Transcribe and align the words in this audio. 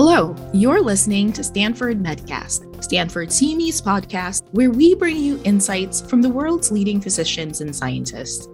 Hello, 0.00 0.32
you're 0.52 0.80
listening 0.80 1.32
to 1.32 1.42
Stanford 1.42 2.00
Medcast, 2.00 2.84
Stanford 2.84 3.30
CME's 3.30 3.82
podcast, 3.82 4.46
where 4.52 4.70
we 4.70 4.94
bring 4.94 5.16
you 5.16 5.40
insights 5.42 6.00
from 6.00 6.22
the 6.22 6.28
world's 6.28 6.70
leading 6.70 7.00
physicians 7.00 7.62
and 7.62 7.74
scientists. 7.74 8.46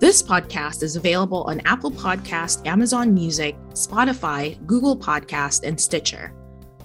This 0.00 0.22
podcast 0.22 0.82
is 0.82 0.94
available 0.94 1.44
on 1.44 1.60
Apple 1.60 1.90
Podcast, 1.90 2.66
Amazon 2.66 3.14
Music, 3.14 3.56
Spotify, 3.70 4.62
Google 4.66 4.94
Podcast, 4.94 5.66
and 5.66 5.80
Stitcher. 5.80 6.34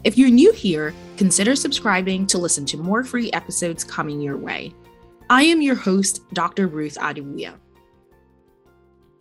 If 0.05 0.17
you're 0.17 0.29
new 0.29 0.53
here, 0.53 0.93
consider 1.17 1.53
subscribing 1.53 2.27
to 2.27 2.37
listen 2.37 2.65
to 2.67 2.77
more 2.77 3.03
free 3.03 3.29
episodes 3.33 3.83
coming 3.83 4.21
your 4.21 4.37
way. 4.37 4.73
I 5.29 5.43
am 5.43 5.61
your 5.61 5.75
host, 5.75 6.21
Dr. 6.31 6.67
Ruth 6.67 6.95
Adewuya. 6.95 7.55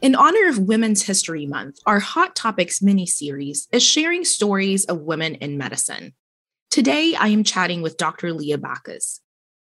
In 0.03 0.15
honor 0.15 0.47
of 0.49 0.59
Women's 0.59 1.05
History 1.05 1.47
Month, 1.47 1.79
our 1.87 2.01
Hot 2.01 2.37
Topics 2.37 2.83
mini 2.83 3.07
series 3.07 3.67
is 3.73 3.83
sharing 3.83 4.27
stories 4.27 4.85
of 4.85 5.01
women 5.01 5.37
in 5.37 5.57
medicine. 5.57 6.13
Today, 6.71 7.15
I 7.15 7.29
am 7.29 7.45
chatting 7.45 7.81
with 7.81 7.97
Dr. 7.97 8.35
Leah 8.35 8.59
Backhus. 8.59 9.21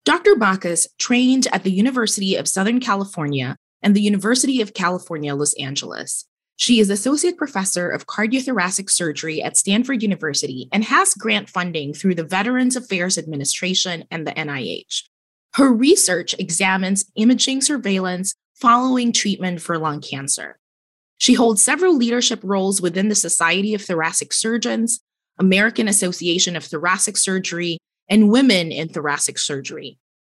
Dr. 0.04 0.36
Backhus 0.36 0.88
trained 0.98 1.48
at 1.54 1.64
the 1.64 1.72
University 1.72 2.36
of 2.36 2.50
Southern 2.50 2.82
California 2.82 3.56
and 3.82 3.96
the 3.96 4.02
University 4.02 4.62
of 4.62 4.74
California, 4.74 5.34
Los 5.34 5.54
Angeles. 5.54 6.26
She 6.58 6.82
is 6.82 6.90
Associate 6.90 7.38
Professor 7.38 7.90
of 7.90 8.06
Cardiothoracic 8.06 8.90
Surgery 8.90 9.42
at 9.42 9.56
Stanford 9.56 10.04
University 10.04 10.68
and 10.74 10.84
has 10.84 11.14
grant 11.14 11.50
funding 11.50 11.94
through 11.94 12.16
the 12.16 12.26
Veterans 12.26 12.76
Affairs 12.76 13.18
Administration 13.18 14.04
and 14.12 14.28
the 14.28 14.32
NIH. 14.32 15.04
Her 15.54 15.74
research 15.74 16.36
examines 16.38 17.06
imaging 17.16 17.62
surveillance 17.62 18.36
following 18.60 19.14
treatment 19.14 19.62
for 19.62 19.78
lung 19.78 20.02
cancer. 20.02 20.58
She 21.18 21.34
holds 21.34 21.62
several 21.62 21.96
leadership 21.96 22.40
roles 22.44 22.82
within 22.82 23.10
the 23.10 23.16
Society 23.16 23.74
of 23.74 23.82
Thoracic 23.82 24.34
Surgeons, 24.34 25.02
American 25.38 25.88
Association 25.88 26.56
of 26.56 26.64
Thoracic 26.64 27.18
Surgery, 27.18 27.78
and 28.10 28.32
Women 28.32 28.72
in 28.72 28.90
Thoracic 28.90 29.38
Surgery. 29.38 29.98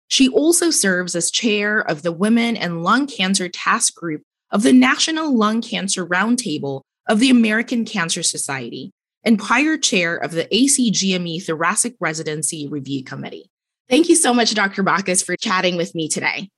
She 0.09 0.29
also 0.29 0.71
serves 0.71 1.15
as 1.15 1.31
chair 1.31 1.81
of 1.81 2.03
the 2.03 2.13
Women 2.13 2.57
and 2.57 2.83
Lung 2.83 3.07
Cancer 3.07 3.49
Task 3.49 3.95
Group 3.95 4.23
of 4.51 4.63
the 4.63 4.73
National 4.73 5.37
Lung 5.37 5.63
Cancer 5.63 6.05
Roundtable 6.05 6.83
of 7.09 7.21
the 7.21 7.31
American 7.31 7.85
Cancer 7.85 8.23
Society 8.23 8.91
and 9.23 9.39
prior 9.39 9.77
chair 9.77 10.17
of 10.17 10.33
the 10.33 10.47
ACGME 10.47 11.45
Thoracic 11.45 11.95
Residency 12.01 12.67
Review 12.69 13.05
Committee. 13.05 13.51
Thank 13.89 14.09
you 14.09 14.17
so 14.17 14.33
much, 14.35 14.55
Dr. 14.55 14.83
Backhus, 14.83 15.25
for 15.25 15.37
chatting 15.37 15.77
with 15.77 15.95
me 15.95 16.09
today. 16.09 16.49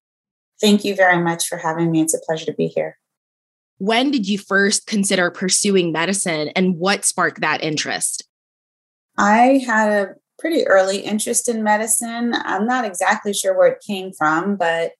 Thank 0.62 0.84
you 0.84 0.94
very 0.94 1.20
much 1.20 1.48
for 1.48 1.58
having 1.58 1.91
me. 1.91 2.00
It's 2.00 2.14
a 2.14 2.20
pleasure 2.20 2.46
to 2.46 2.55
be 2.55 2.68
here. 2.68 2.96
When 3.78 4.12
did 4.12 4.28
you 4.28 4.38
first 4.38 4.86
consider 4.86 5.30
pursuing 5.30 5.91
medicine 5.91 6.50
and 6.55 6.78
what 6.78 7.05
sparked 7.05 7.41
that 7.41 7.64
interest? 7.64 8.27
I 9.18 9.60
had 9.66 9.88
a 9.90 10.14
pretty 10.38 10.64
early 10.66 10.98
interest 10.98 11.48
in 11.48 11.64
medicine. 11.64 12.33
I'm 12.33 12.66
not 12.66 12.84
exactly 12.84 13.34
sure 13.34 13.58
where 13.58 13.72
it 13.72 13.83
came 13.84 14.12
from, 14.12 14.55
but 14.55 14.92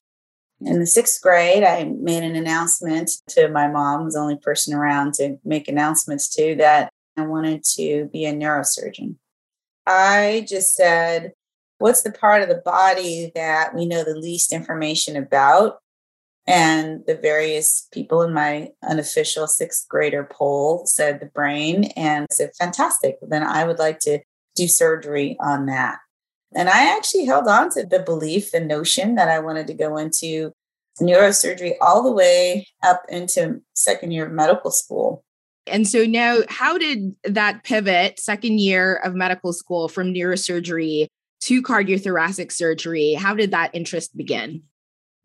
in 0.61 0.81
the 0.81 0.87
sixth 0.87 1.23
grade, 1.23 1.63
I 1.63 1.85
made 1.85 2.25
an 2.25 2.37
announcement 2.37 3.11
to 3.31 3.49
my 3.49 3.69
mom, 3.69 4.05
was 4.05 4.15
the 4.15 4.21
only 4.21 4.37
person 4.37 4.75
around 4.75 5.15
to 5.15 5.39
make 5.45 5.69
announcements 5.69 6.29
to, 6.37 6.57
that 6.57 6.91
I 7.17 7.23
wanted 7.23 7.65
to 7.77 8.09
be 8.13 8.25
a 8.25 8.33
neurosurgeon. 8.33 9.17
I 9.87 10.45
just 10.49 10.75
said, 10.75 11.33
what's 11.83 12.03
the 12.03 12.13
part 12.13 12.43
of 12.43 12.49
the 12.49 12.63
body 12.65 13.33
that 13.35 13.75
we 13.75 13.85
know 13.85 14.05
the 14.05 14.15
least 14.15 14.53
information 14.53 15.17
about? 15.17 15.79
And 16.47 17.03
the 17.07 17.15
various 17.15 17.87
people 17.93 18.23
in 18.23 18.33
my 18.33 18.71
unofficial 18.89 19.47
sixth 19.47 19.87
grader 19.89 20.29
poll 20.31 20.87
said 20.87 21.21
the 21.21 21.27
brain, 21.27 21.85
and 21.97 22.27
said, 22.33 22.51
fantastic. 22.59 23.17
Then 23.23 23.43
I 23.43 23.65
would 23.65 23.79
like 23.79 23.99
to 24.01 24.21
do 24.57 24.67
surgery 24.67 25.37
on 25.41 25.67
that. 25.67 25.99
And 26.55 26.69
I 26.69 26.97
actually 26.97 27.27
held 27.27 27.49
on 27.49 27.71
to 27.71 27.87
the 27.87 28.01
belief, 28.01 28.51
the 28.51 28.61
notion 28.61 29.15
that 29.15 29.29
I 29.29 29.39
wanted 29.39 29.67
to 29.69 29.75
go 29.75 29.97
into 29.97 30.53
neurosurgery 31.01 31.75
all 31.81 32.03
the 32.03 32.13
way 32.13 32.67
up 32.83 33.03
into 33.09 33.61
second 33.75 34.11
year 34.11 34.27
of 34.27 34.33
medical 34.33 34.71
school. 34.71 35.25
And 35.67 35.87
so 35.87 36.05
now, 36.05 36.41
how 36.49 36.77
did 36.77 37.15
that 37.25 37.63
pivot, 37.63 38.19
second 38.19 38.59
year 38.59 38.97
of 38.97 39.15
medical 39.15 39.53
school 39.53 39.89
from 39.89 40.13
neurosurgery 40.13 41.07
to 41.43 41.63
cardiothoracic 41.63 42.53
surgery. 42.53 43.15
How 43.15 43.35
did 43.35 43.51
that 43.51 43.75
interest 43.75 44.17
begin? 44.17 44.63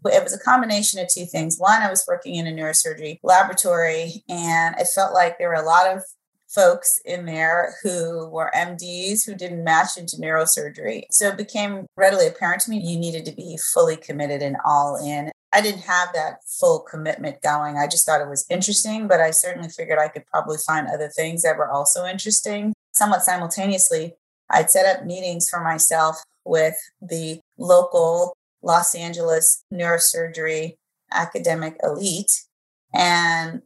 It 0.05 0.23
was 0.23 0.33
a 0.33 0.39
combination 0.39 0.99
of 0.99 1.07
two 1.09 1.25
things. 1.25 1.57
One, 1.57 1.81
I 1.81 1.89
was 1.89 2.05
working 2.07 2.35
in 2.35 2.47
a 2.47 2.51
neurosurgery 2.51 3.19
laboratory, 3.23 4.23
and 4.29 4.75
it 4.79 4.87
felt 4.93 5.13
like 5.13 5.37
there 5.37 5.49
were 5.49 5.55
a 5.55 5.65
lot 5.65 5.95
of 5.95 6.03
folks 6.47 6.99
in 7.05 7.25
there 7.25 7.75
who 7.83 8.29
were 8.29 8.51
MDs 8.55 9.25
who 9.25 9.35
didn't 9.35 9.63
match 9.63 9.97
into 9.97 10.17
neurosurgery. 10.17 11.03
So 11.11 11.27
it 11.27 11.37
became 11.37 11.85
readily 11.97 12.27
apparent 12.27 12.61
to 12.61 12.69
me 12.69 12.79
you 12.79 12.97
needed 12.97 13.25
to 13.25 13.33
be 13.33 13.57
fully 13.73 13.97
committed 13.97 14.41
and 14.41 14.55
all 14.65 14.95
in. 14.95 15.31
I 15.51 15.61
didn't 15.61 15.81
have 15.81 16.09
that 16.13 16.39
full 16.45 16.79
commitment 16.79 17.41
going. 17.41 17.77
I 17.77 17.87
just 17.87 18.05
thought 18.05 18.21
it 18.21 18.29
was 18.29 18.45
interesting, 18.49 19.07
but 19.07 19.19
I 19.19 19.31
certainly 19.31 19.69
figured 19.69 19.99
I 19.99 20.07
could 20.07 20.25
probably 20.27 20.57
find 20.57 20.87
other 20.87 21.09
things 21.09 21.41
that 21.43 21.57
were 21.57 21.69
also 21.69 22.05
interesting. 22.05 22.73
Somewhat 22.93 23.23
simultaneously, 23.23 24.13
I'd 24.49 24.69
set 24.69 24.85
up 24.85 25.05
meetings 25.05 25.49
for 25.49 25.63
myself 25.63 26.17
with 26.45 26.75
the 27.01 27.41
local 27.57 28.35
Los 28.61 28.95
Angeles 28.95 29.63
neurosurgery 29.73 30.75
academic 31.11 31.77
elite 31.83 32.43
and 32.93 33.61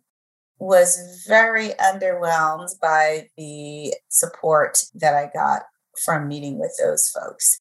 was 0.59 1.25
very 1.27 1.69
underwhelmed 1.69 2.79
by 2.79 3.27
the 3.35 3.93
support 4.09 4.83
that 4.93 5.15
I 5.15 5.31
got 5.33 5.63
from 6.03 6.27
meeting 6.27 6.59
with 6.59 6.75
those 6.79 7.09
folks. 7.09 7.59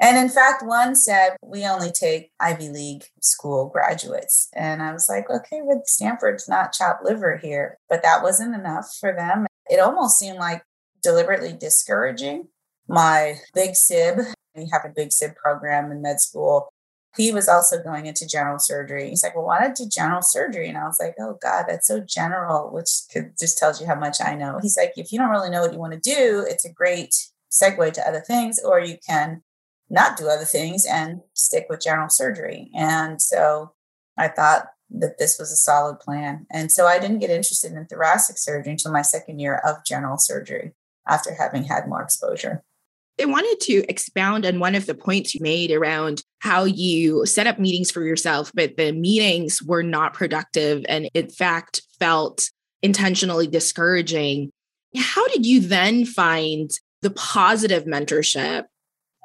And 0.00 0.16
in 0.16 0.28
fact, 0.28 0.64
one 0.64 0.94
said, 0.94 1.36
We 1.42 1.66
only 1.66 1.90
take 1.90 2.30
Ivy 2.40 2.68
League 2.68 3.04
school 3.20 3.68
graduates. 3.68 4.48
And 4.54 4.82
I 4.82 4.92
was 4.92 5.08
like, 5.08 5.28
Okay, 5.28 5.60
but 5.66 5.88
Stanford's 5.88 6.48
not 6.48 6.72
chopped 6.72 7.04
liver 7.04 7.36
here. 7.36 7.78
But 7.88 8.02
that 8.02 8.22
wasn't 8.22 8.54
enough 8.54 8.96
for 8.98 9.12
them. 9.12 9.46
It 9.68 9.80
almost 9.80 10.18
seemed 10.18 10.38
like 10.38 10.62
deliberately 11.02 11.52
discouraging 11.52 12.48
my 12.88 13.36
big 13.54 13.74
SIB, 13.74 14.18
we 14.54 14.68
have 14.72 14.84
a 14.84 14.92
big 14.94 15.12
SIB 15.12 15.36
program 15.36 15.92
in 15.92 16.02
med 16.02 16.20
school. 16.20 16.72
He 17.16 17.32
was 17.32 17.48
also 17.48 17.82
going 17.82 18.06
into 18.06 18.26
general 18.26 18.58
surgery. 18.58 19.08
He's 19.08 19.22
like, 19.22 19.34
Well, 19.34 19.46
why 19.46 19.60
not 19.60 19.74
do 19.74 19.86
general 19.88 20.22
surgery? 20.22 20.68
And 20.68 20.78
I 20.78 20.84
was 20.84 20.98
like, 21.00 21.14
Oh 21.20 21.38
God, 21.40 21.64
that's 21.68 21.86
so 21.86 22.00
general, 22.00 22.70
which 22.72 22.90
could, 23.12 23.32
just 23.38 23.58
tells 23.58 23.80
you 23.80 23.86
how 23.86 23.94
much 23.94 24.18
I 24.22 24.34
know. 24.34 24.58
He's 24.60 24.76
like, 24.76 24.92
If 24.96 25.12
you 25.12 25.18
don't 25.18 25.30
really 25.30 25.50
know 25.50 25.62
what 25.62 25.72
you 25.72 25.78
want 25.78 25.94
to 25.94 26.00
do, 26.00 26.44
it's 26.48 26.64
a 26.64 26.72
great 26.72 27.14
segue 27.50 27.92
to 27.92 28.08
other 28.08 28.20
things, 28.20 28.60
or 28.62 28.78
you 28.80 28.96
can 29.06 29.42
not 29.90 30.16
do 30.16 30.28
other 30.28 30.44
things 30.44 30.84
and 30.86 31.20
stick 31.32 31.66
with 31.70 31.80
general 31.80 32.10
surgery. 32.10 32.70
And 32.74 33.20
so 33.22 33.72
I 34.18 34.28
thought 34.28 34.66
that 34.90 35.18
this 35.18 35.38
was 35.38 35.52
a 35.52 35.56
solid 35.56 35.98
plan. 36.00 36.46
And 36.50 36.70
so 36.70 36.86
I 36.86 36.98
didn't 36.98 37.20
get 37.20 37.30
interested 37.30 37.72
in 37.72 37.86
thoracic 37.86 38.38
surgery 38.38 38.72
until 38.72 38.92
my 38.92 39.02
second 39.02 39.38
year 39.38 39.60
of 39.64 39.84
general 39.84 40.18
surgery 40.18 40.72
after 41.06 41.34
having 41.34 41.64
had 41.64 41.88
more 41.88 42.02
exposure. 42.02 42.62
I 43.20 43.24
wanted 43.24 43.58
to 43.62 43.84
expound 43.88 44.46
on 44.46 44.60
one 44.60 44.74
of 44.74 44.86
the 44.86 44.94
points 44.94 45.34
you 45.34 45.40
made 45.40 45.72
around 45.72 46.22
how 46.38 46.64
you 46.64 47.26
set 47.26 47.46
up 47.46 47.58
meetings 47.58 47.90
for 47.90 48.04
yourself, 48.04 48.52
but 48.54 48.76
the 48.76 48.92
meetings 48.92 49.62
were 49.62 49.82
not 49.82 50.14
productive 50.14 50.84
and, 50.88 51.08
in 51.14 51.28
fact, 51.28 51.82
felt 51.98 52.50
intentionally 52.82 53.46
discouraging. 53.46 54.50
How 54.96 55.26
did 55.28 55.44
you 55.44 55.60
then 55.60 56.04
find 56.04 56.70
the 57.02 57.10
positive 57.10 57.84
mentorship? 57.84 58.64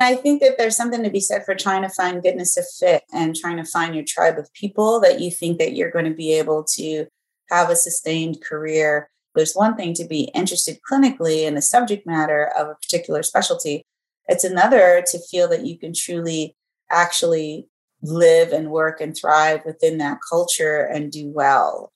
I 0.02 0.16
think 0.16 0.42
that 0.42 0.58
there's 0.58 0.76
something 0.76 1.04
to 1.04 1.10
be 1.10 1.20
said 1.20 1.46
for 1.46 1.56
trying 1.56 1.84
to 1.84 1.90
find 1.90 2.24
goodness 2.24 2.58
of 2.58 2.66
fit 2.80 3.04
and 3.14 3.36
trying 3.36 3.58
to 3.58 3.66
find 3.66 3.96
your 3.96 4.04
tribe 4.08 4.40
of 4.40 4.52
people 4.54 5.00
that 5.02 5.20
you 5.20 5.30
think 5.30 5.60
that 5.60 5.76
you're 5.76 5.92
going 5.92 6.06
to 6.06 6.14
be 6.14 6.34
able 6.34 6.64
to 6.76 7.06
have 7.50 7.70
a 7.70 7.76
sustained 7.76 8.44
career 8.44 9.10
there's 9.36 9.54
one 9.54 9.76
thing 9.76 9.94
to 9.96 10.06
be 10.06 10.32
interested 10.36 10.80
clinically 10.90 11.46
in 11.46 11.56
the 11.56 11.62
subject 11.62 12.06
matter 12.06 12.52
of 12.58 12.68
a 12.68 12.76
particular 12.76 13.24
specialty. 13.24 13.84
It's 14.28 14.44
another 14.44 15.04
to 15.08 15.20
feel 15.20 15.48
that 15.50 15.66
you 15.66 15.78
can 15.78 15.94
truly 15.94 16.56
actually 16.90 17.68
live 18.02 18.52
and 18.52 18.70
work 18.70 19.02
and 19.02 19.16
thrive 19.16 19.62
within 19.66 19.98
that 19.98 20.20
culture 20.30 20.82
and 20.82 21.12
do 21.12 21.30
well. 21.30 21.92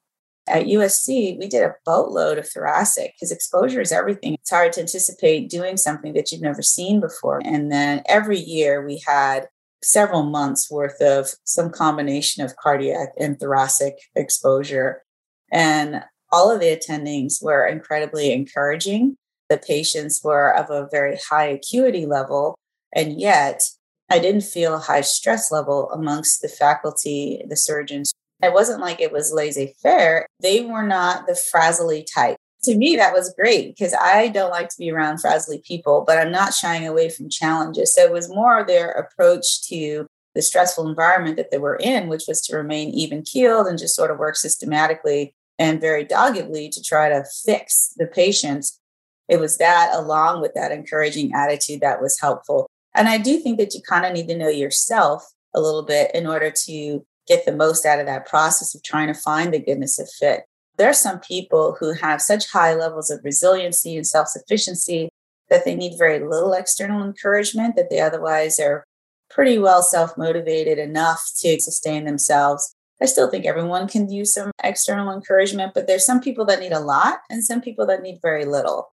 At 0.48 0.68
USC, 0.68 1.38
we 1.38 1.48
did 1.48 1.64
a 1.64 1.76
boatload 1.86 2.38
of 2.38 2.48
thoracic 2.48 3.14
because 3.16 3.34
exposure 3.34 3.82
is 3.82 3.92
everything. 3.92 4.36
It's 4.36 4.50
hard 4.50 4.72
to 4.74 4.82
anticipate 4.82 5.50
doing 5.50 5.76
something 5.76 6.14
that 6.14 6.32
you've 6.32 6.42
never 6.42 6.62
seen 6.62 7.02
before. 7.02 7.42
And 7.44 7.70
then 7.70 8.02
every 8.08 8.40
year 8.40 8.86
we 8.86 9.04
had 9.06 9.50
several 9.84 10.24
months 10.24 10.72
worth 10.72 11.02
of 11.02 11.30
some 11.44 11.70
combination 11.70 12.44
of 12.44 12.56
cardiac 12.56 13.10
and 13.20 13.38
thoracic 13.38 13.96
exposure. 14.16 15.04
And 15.52 16.04
all 16.32 16.52
of 16.52 16.60
the 16.60 16.76
attendings 16.76 17.42
were 17.42 17.66
incredibly 17.66 18.32
encouraging. 18.32 19.16
The 19.50 19.58
patients 19.58 20.22
were 20.24 20.54
of 20.54 20.70
a 20.70 20.90
very 20.92 21.18
high 21.30 21.46
acuity 21.46 22.06
level, 22.06 22.56
and 22.94 23.20
yet 23.20 23.62
I 24.10 24.20
didn't 24.20 24.42
feel 24.42 24.76
a 24.76 24.80
high 24.80 25.02
stress 25.02 25.52
level 25.52 25.90
amongst 25.92 26.42
the 26.42 26.50
faculty, 26.50 27.42
the 27.48 27.58
surgeons. 27.58 28.14
It 28.42 28.54
wasn't 28.54 28.82
like 28.82 29.02
it 29.02 29.12
was 29.12 29.34
laissez 29.34 29.74
faire. 29.82 30.26
They 30.42 30.62
were 30.62 30.86
not 30.86 31.28
the 31.28 31.36
frazzly 31.52 32.06
type. 32.14 32.38
to 32.64 32.76
me, 32.76 32.96
that 32.96 33.14
was 33.14 33.34
great 33.38 33.70
because 33.70 33.94
I 33.94 34.28
don't 34.28 34.50
like 34.50 34.70
to 34.70 34.78
be 34.78 34.92
around 34.92 35.20
frazzly 35.20 35.62
people, 35.66 36.04
but 36.06 36.18
I'm 36.18 36.32
not 36.32 36.54
shying 36.54 36.88
away 36.88 37.10
from 37.10 37.30
challenges. 37.30 37.94
So 37.94 38.04
it 38.04 38.12
was 38.12 38.30
more 38.30 38.64
their 38.66 38.90
approach 38.92 39.68
to 39.70 40.06
the 40.36 40.42
stressful 40.42 40.88
environment 40.88 41.38
that 41.38 41.52
they 41.52 41.58
were 41.58 41.78
in, 41.78 42.08
which 42.08 42.24
was 42.28 42.42
to 42.42 42.58
remain 42.58 42.90
even 42.90 43.24
keeled 43.24 43.68
and 43.68 43.80
just 43.80 43.96
sort 43.96 44.12
of 44.12 44.20
work 44.20 44.36
systematically 44.36 45.34
and 45.60 45.82
very 45.82 46.04
doggedly 46.04 46.70
to 46.70 46.82
try 46.82 47.10
to 47.10 47.24
fix 47.46 47.94
the 47.98 48.08
patients. 48.08 48.80
It 49.28 49.40
was 49.40 49.58
that, 49.58 49.92
along 49.94 50.42
with 50.42 50.54
that 50.54 50.72
encouraging 50.72 51.34
attitude, 51.34 51.82
that 51.82 52.02
was 52.02 52.20
helpful. 52.20 52.68
And 52.96 53.08
I 53.08 53.18
do 53.18 53.40
think 53.40 53.58
that 53.60 53.74
you 53.74 53.82
kind 53.82 54.06
of 54.06 54.14
need 54.14 54.28
to 54.28 54.38
know 54.38 54.50
yourself 54.50 55.24
a 55.54 55.62
little 55.62 55.84
bit 55.84 56.12
in 56.14 56.28
order 56.28 56.52
to 56.66 57.06
get 57.28 57.46
the 57.46 57.56
most 57.56 57.86
out 57.86 58.00
of 58.00 58.06
that 58.06 58.26
process 58.26 58.74
of 58.74 58.84
trying 58.84 59.08
to 59.08 59.14
find 59.14 59.54
the 59.54 59.60
goodness 59.60 60.00
of 60.00 60.10
fit. 60.10 60.44
There 60.78 60.90
are 60.90 60.94
some 60.94 61.20
people 61.20 61.76
who 61.80 61.94
have 61.94 62.22
such 62.22 62.52
high 62.52 62.74
levels 62.74 63.10
of 63.10 63.22
resiliency 63.24 63.96
and 63.96 64.06
self 64.06 64.28
sufficiency 64.28 65.10
that 65.50 65.66
they 65.66 65.76
need 65.76 65.98
very 65.98 66.20
little 66.20 66.54
external 66.54 67.04
encouragement, 67.04 67.76
that 67.76 67.90
they 67.90 68.00
otherwise 68.00 68.60
are 68.60 68.84
pretty 69.30 69.58
well 69.58 69.82
self 69.82 70.18
motivated 70.18 70.78
enough 70.78 71.24
to 71.40 71.60
sustain 71.60 72.06
themselves. 72.06 72.74
I 73.02 73.06
still 73.06 73.30
think 73.30 73.46
everyone 73.46 73.88
can 73.88 74.10
use 74.10 74.34
some 74.34 74.52
external 74.64 75.14
encouragement, 75.14 75.74
but 75.74 75.88
there's 75.88 76.06
some 76.06 76.20
people 76.20 76.46
that 76.46 76.60
need 76.60 76.72
a 76.72 76.80
lot 76.80 77.20
and 77.30 77.44
some 77.44 77.62
people 77.62 77.86
that 77.88 78.02
need 78.02 78.20
very 78.22 78.46
little. 78.46 78.94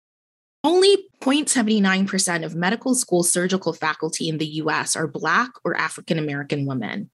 Only 0.64 0.96
0.79% 1.20 2.44
of 2.44 2.54
medical 2.54 2.94
school 2.94 3.22
surgical 3.22 3.72
faculty 3.72 4.28
in 4.28 4.38
the 4.38 4.46
US 4.46 4.96
are 4.96 5.06
Black 5.06 5.50
or 5.64 5.76
African 5.76 6.18
American 6.18 6.66
women. 6.66 7.10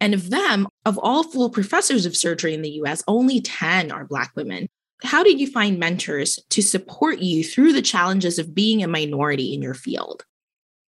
And 0.00 0.14
of 0.14 0.30
them, 0.30 0.68
of 0.84 0.98
all 0.98 1.22
full 1.22 1.50
professors 1.50 2.04
of 2.04 2.16
surgery 2.16 2.54
in 2.54 2.62
the 2.62 2.80
US, 2.82 3.02
only 3.08 3.40
10 3.40 3.90
are 3.90 4.04
Black 4.04 4.32
women. 4.34 4.68
How 5.02 5.22
did 5.22 5.40
you 5.40 5.46
find 5.50 5.78
mentors 5.78 6.38
to 6.50 6.62
support 6.62 7.18
you 7.18 7.44
through 7.44 7.72
the 7.72 7.82
challenges 7.82 8.38
of 8.38 8.54
being 8.54 8.82
a 8.82 8.88
minority 8.88 9.52
in 9.54 9.62
your 9.62 9.74
field? 9.74 10.24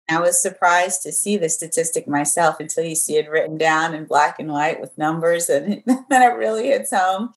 I 0.09 0.21
was 0.21 0.41
surprised 0.41 1.03
to 1.03 1.13
see 1.13 1.37
the 1.37 1.49
statistic 1.49 2.07
myself 2.07 2.61
until 2.61 2.85
you 2.85 2.95
see 2.95 3.17
it 3.17 3.31
written 3.31 3.57
down 3.57 3.95
in 3.95 4.05
black 4.05 4.39
and 4.39 4.51
white 4.51 4.81
with 4.81 4.97
numbers, 4.99 5.49
and 5.49 5.83
then 5.87 6.23
it 6.23 6.37
really 6.37 6.67
hits 6.67 6.91
home. 6.91 7.33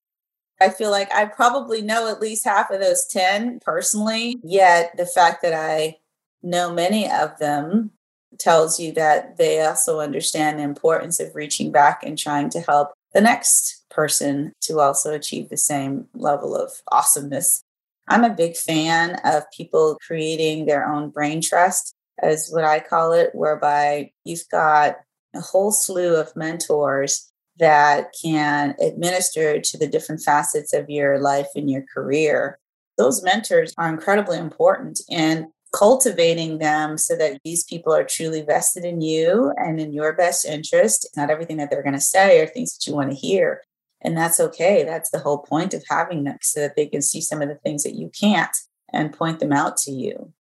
I 0.60 0.70
feel 0.70 0.92
like 0.92 1.12
I 1.14 1.26
probably 1.26 1.82
know 1.82 2.10
at 2.10 2.20
least 2.20 2.46
half 2.46 2.72
of 2.72 2.82
those 2.82 3.06
10 3.06 3.60
personally, 3.64 4.38
yet 4.44 4.92
the 4.98 5.06
fact 5.06 5.42
that 5.44 5.54
I 5.54 5.98
know 6.42 6.74
many 6.74 7.10
of 7.10 7.38
them 7.40 7.92
tells 8.40 8.80
you 8.80 8.92
that 8.94 9.38
they 9.38 9.62
also 9.62 10.00
understand 10.00 10.60
the 10.60 10.64
importance 10.64 11.20
of 11.20 11.36
reaching 11.36 11.72
back 11.72 12.04
and 12.04 12.18
trying 12.18 12.50
to 12.50 12.62
help 12.62 12.90
the 13.14 13.22
next 13.22 13.86
person 13.90 14.54
to 14.62 14.80
also 14.80 15.14
achieve 15.14 15.50
the 15.50 15.58
same 15.58 16.08
level 16.14 16.56
of 16.56 16.72
awesomeness. 16.92 17.62
I'm 18.10 18.24
a 18.24 18.30
big 18.30 18.56
fan 18.56 19.20
of 19.24 19.50
people 19.56 19.98
creating 20.06 20.66
their 20.66 20.88
own 20.88 21.10
brain 21.10 21.42
trust 21.42 21.94
as 22.22 22.50
what 22.52 22.64
I 22.64 22.80
call 22.80 23.14
it, 23.14 23.32
whereby 23.34 24.12
you've 24.24 24.48
got 24.52 24.98
a 25.36 25.42
whole 25.42 25.72
slew 25.72 26.16
of 26.16 26.36
mentors 26.36 27.32
that 27.60 28.14
can 28.22 28.76
administer 28.82 29.60
to 29.60 29.78
the 29.78 29.88
different 29.88 30.22
facets 30.22 30.74
of 30.74 30.90
your 30.90 31.20
life 31.20 31.48
and 31.56 31.70
your 31.70 31.84
career. 31.94 32.60
Those 32.98 33.24
mentors 33.24 33.74
are 33.78 33.90
incredibly 33.90 34.38
important 34.38 35.00
in 35.10 35.52
cultivating 35.76 36.60
them 36.60 36.98
so 36.98 37.16
that 37.16 37.40
these 37.44 37.64
people 37.64 37.94
are 37.94 38.04
truly 38.04 38.42
vested 38.42 38.86
in 38.86 39.02
you 39.02 39.54
and 39.58 39.80
in 39.80 39.94
your 39.94 40.14
best 40.14 40.46
interest. 40.46 41.08
Not 41.16 41.30
everything 41.30 41.58
that 41.58 41.70
they're 41.70 41.84
going 41.84 41.94
to 41.94 42.00
say 42.00 42.42
are 42.42 42.48
things 42.48 42.76
that 42.76 42.90
you 42.90 42.96
want 42.96 43.12
to 43.12 43.16
hear. 43.16 43.62
And 44.02 44.16
that's 44.16 44.40
okay. 44.40 44.84
That's 44.84 45.10
the 45.10 45.20
whole 45.20 45.40
point 45.40 45.74
of 45.74 45.84
having 45.90 46.24
them 46.24 46.38
so 46.42 46.62
that 46.62 46.76
they 46.76 46.88
can 46.88 47.02
see 47.02 47.22
some 47.22 47.42
of 47.42 47.50
the 47.50 47.56
things 47.56 47.84
that 47.84 47.96
you 47.96 48.12
can't 48.18 48.56
and 48.94 49.14
point 49.14 49.40
them 49.40 49.52
out 49.52 49.78
to 49.78 49.92
you. 49.92 50.32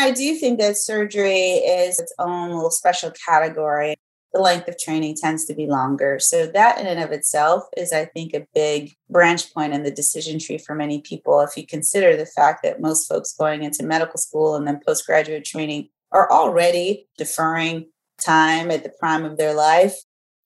I 0.00 0.12
do 0.12 0.34
think 0.34 0.58
that 0.58 0.76
surgery 0.76 1.56
is 1.56 1.98
its 1.98 2.12
own 2.18 2.50
little 2.50 2.70
special 2.70 3.12
category. 3.26 3.96
The 4.32 4.40
length 4.40 4.68
of 4.68 4.78
training 4.78 5.16
tends 5.20 5.44
to 5.46 5.54
be 5.54 5.66
longer. 5.66 6.18
So, 6.20 6.46
that 6.46 6.78
in 6.78 6.86
and 6.86 7.00
of 7.00 7.10
itself 7.10 7.64
is, 7.76 7.92
I 7.92 8.04
think, 8.04 8.32
a 8.32 8.46
big 8.54 8.92
branch 9.10 9.52
point 9.52 9.74
in 9.74 9.82
the 9.82 9.90
decision 9.90 10.38
tree 10.38 10.58
for 10.58 10.74
many 10.74 11.00
people. 11.00 11.40
If 11.40 11.56
you 11.56 11.66
consider 11.66 12.16
the 12.16 12.26
fact 12.26 12.62
that 12.62 12.80
most 12.80 13.08
folks 13.08 13.34
going 13.36 13.62
into 13.62 13.84
medical 13.84 14.18
school 14.18 14.54
and 14.54 14.66
then 14.66 14.80
postgraduate 14.86 15.44
training 15.44 15.88
are 16.12 16.30
already 16.30 17.08
deferring 17.18 17.86
time 18.20 18.70
at 18.70 18.84
the 18.84 18.92
prime 19.00 19.24
of 19.24 19.36
their 19.36 19.54
life, 19.54 19.94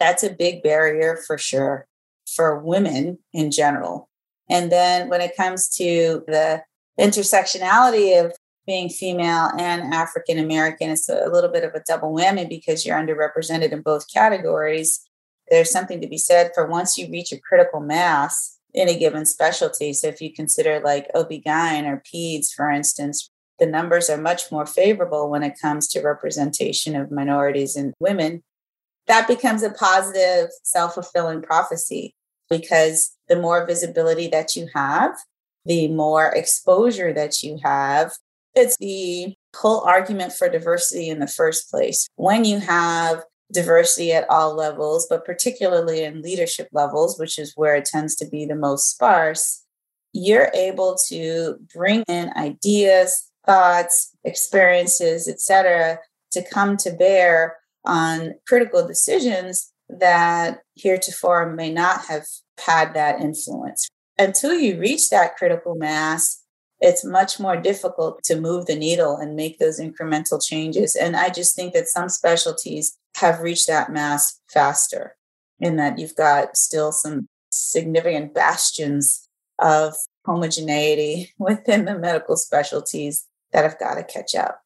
that's 0.00 0.22
a 0.22 0.32
big 0.32 0.62
barrier 0.62 1.18
for 1.26 1.38
sure 1.38 1.86
for 2.26 2.58
women 2.58 3.18
in 3.32 3.50
general. 3.50 4.08
And 4.48 4.72
then 4.72 5.08
when 5.08 5.20
it 5.20 5.36
comes 5.36 5.68
to 5.76 6.24
the 6.26 6.62
intersectionality 6.98 8.24
of 8.24 8.32
being 8.66 8.88
female 8.88 9.50
and 9.58 9.94
African 9.94 10.38
American 10.38 10.90
is 10.90 11.08
a 11.08 11.28
little 11.28 11.50
bit 11.50 11.64
of 11.64 11.74
a 11.74 11.82
double 11.86 12.14
whammy 12.14 12.48
because 12.48 12.84
you're 12.84 12.98
underrepresented 12.98 13.72
in 13.72 13.82
both 13.82 14.12
categories. 14.12 15.06
There's 15.50 15.70
something 15.70 16.00
to 16.00 16.08
be 16.08 16.18
said 16.18 16.52
for 16.54 16.66
once 16.66 16.96
you 16.96 17.10
reach 17.10 17.32
a 17.32 17.40
critical 17.40 17.80
mass 17.80 18.58
in 18.72 18.88
a 18.88 18.98
given 18.98 19.26
specialty. 19.26 19.92
So 19.92 20.08
if 20.08 20.20
you 20.20 20.32
consider 20.32 20.80
like 20.80 21.10
OB-GYN 21.14 21.84
or 21.84 22.02
PEDS, 22.12 22.52
for 22.52 22.70
instance, 22.70 23.30
the 23.58 23.66
numbers 23.66 24.10
are 24.10 24.16
much 24.16 24.50
more 24.50 24.66
favorable 24.66 25.30
when 25.30 25.42
it 25.42 25.60
comes 25.60 25.86
to 25.88 26.02
representation 26.02 26.96
of 26.96 27.12
minorities 27.12 27.76
and 27.76 27.94
women. 28.00 28.42
That 29.06 29.28
becomes 29.28 29.62
a 29.62 29.70
positive, 29.70 30.48
self 30.62 30.94
fulfilling 30.94 31.42
prophecy 31.42 32.14
because 32.50 33.16
the 33.28 33.36
more 33.36 33.66
visibility 33.66 34.28
that 34.28 34.56
you 34.56 34.68
have, 34.74 35.12
the 35.64 35.88
more 35.88 36.26
exposure 36.26 37.12
that 37.12 37.42
you 37.42 37.58
have, 37.62 38.12
it's 38.54 38.76
the 38.78 39.34
whole 39.56 39.80
argument 39.80 40.32
for 40.32 40.48
diversity 40.48 41.08
in 41.08 41.18
the 41.18 41.26
first 41.26 41.70
place. 41.70 42.08
When 42.16 42.44
you 42.44 42.58
have 42.58 43.22
diversity 43.52 44.12
at 44.12 44.28
all 44.28 44.54
levels, 44.54 45.06
but 45.08 45.24
particularly 45.24 46.02
in 46.02 46.22
leadership 46.22 46.68
levels, 46.72 47.18
which 47.18 47.38
is 47.38 47.52
where 47.56 47.76
it 47.76 47.84
tends 47.84 48.14
to 48.16 48.26
be 48.26 48.46
the 48.46 48.54
most 48.54 48.90
sparse, 48.90 49.64
you're 50.12 50.50
able 50.54 50.96
to 51.08 51.56
bring 51.74 52.02
in 52.08 52.32
ideas, 52.36 53.30
thoughts, 53.44 54.12
experiences, 54.24 55.28
etc., 55.28 55.98
to 56.32 56.42
come 56.52 56.76
to 56.78 56.92
bear 56.92 57.56
on 57.84 58.34
critical 58.46 58.86
decisions 58.86 59.72
that 59.88 60.60
heretofore 60.74 61.52
may 61.52 61.70
not 61.70 62.04
have 62.06 62.24
had 62.64 62.94
that 62.94 63.20
influence. 63.20 63.88
Until 64.18 64.54
you 64.54 64.78
reach 64.78 65.10
that 65.10 65.36
critical 65.36 65.74
mass, 65.74 66.43
it's 66.84 67.02
much 67.02 67.40
more 67.40 67.56
difficult 67.56 68.22
to 68.22 68.38
move 68.38 68.66
the 68.66 68.76
needle 68.76 69.16
and 69.16 69.34
make 69.34 69.58
those 69.58 69.80
incremental 69.80 70.38
changes. 70.44 70.94
And 70.94 71.16
I 71.16 71.30
just 71.30 71.56
think 71.56 71.72
that 71.72 71.88
some 71.88 72.10
specialties 72.10 72.98
have 73.16 73.40
reached 73.40 73.68
that 73.68 73.90
mass 73.90 74.38
faster 74.52 75.16
in 75.58 75.76
that 75.76 75.98
you've 75.98 76.14
got 76.14 76.58
still 76.58 76.92
some 76.92 77.26
significant 77.50 78.34
bastions 78.34 79.26
of 79.60 79.94
homogeneity 80.26 81.32
within 81.38 81.86
the 81.86 81.98
medical 81.98 82.36
specialties 82.36 83.26
that 83.52 83.64
have 83.64 83.78
got 83.78 83.94
to 83.94 84.04
catch 84.04 84.34
up. 84.34 84.60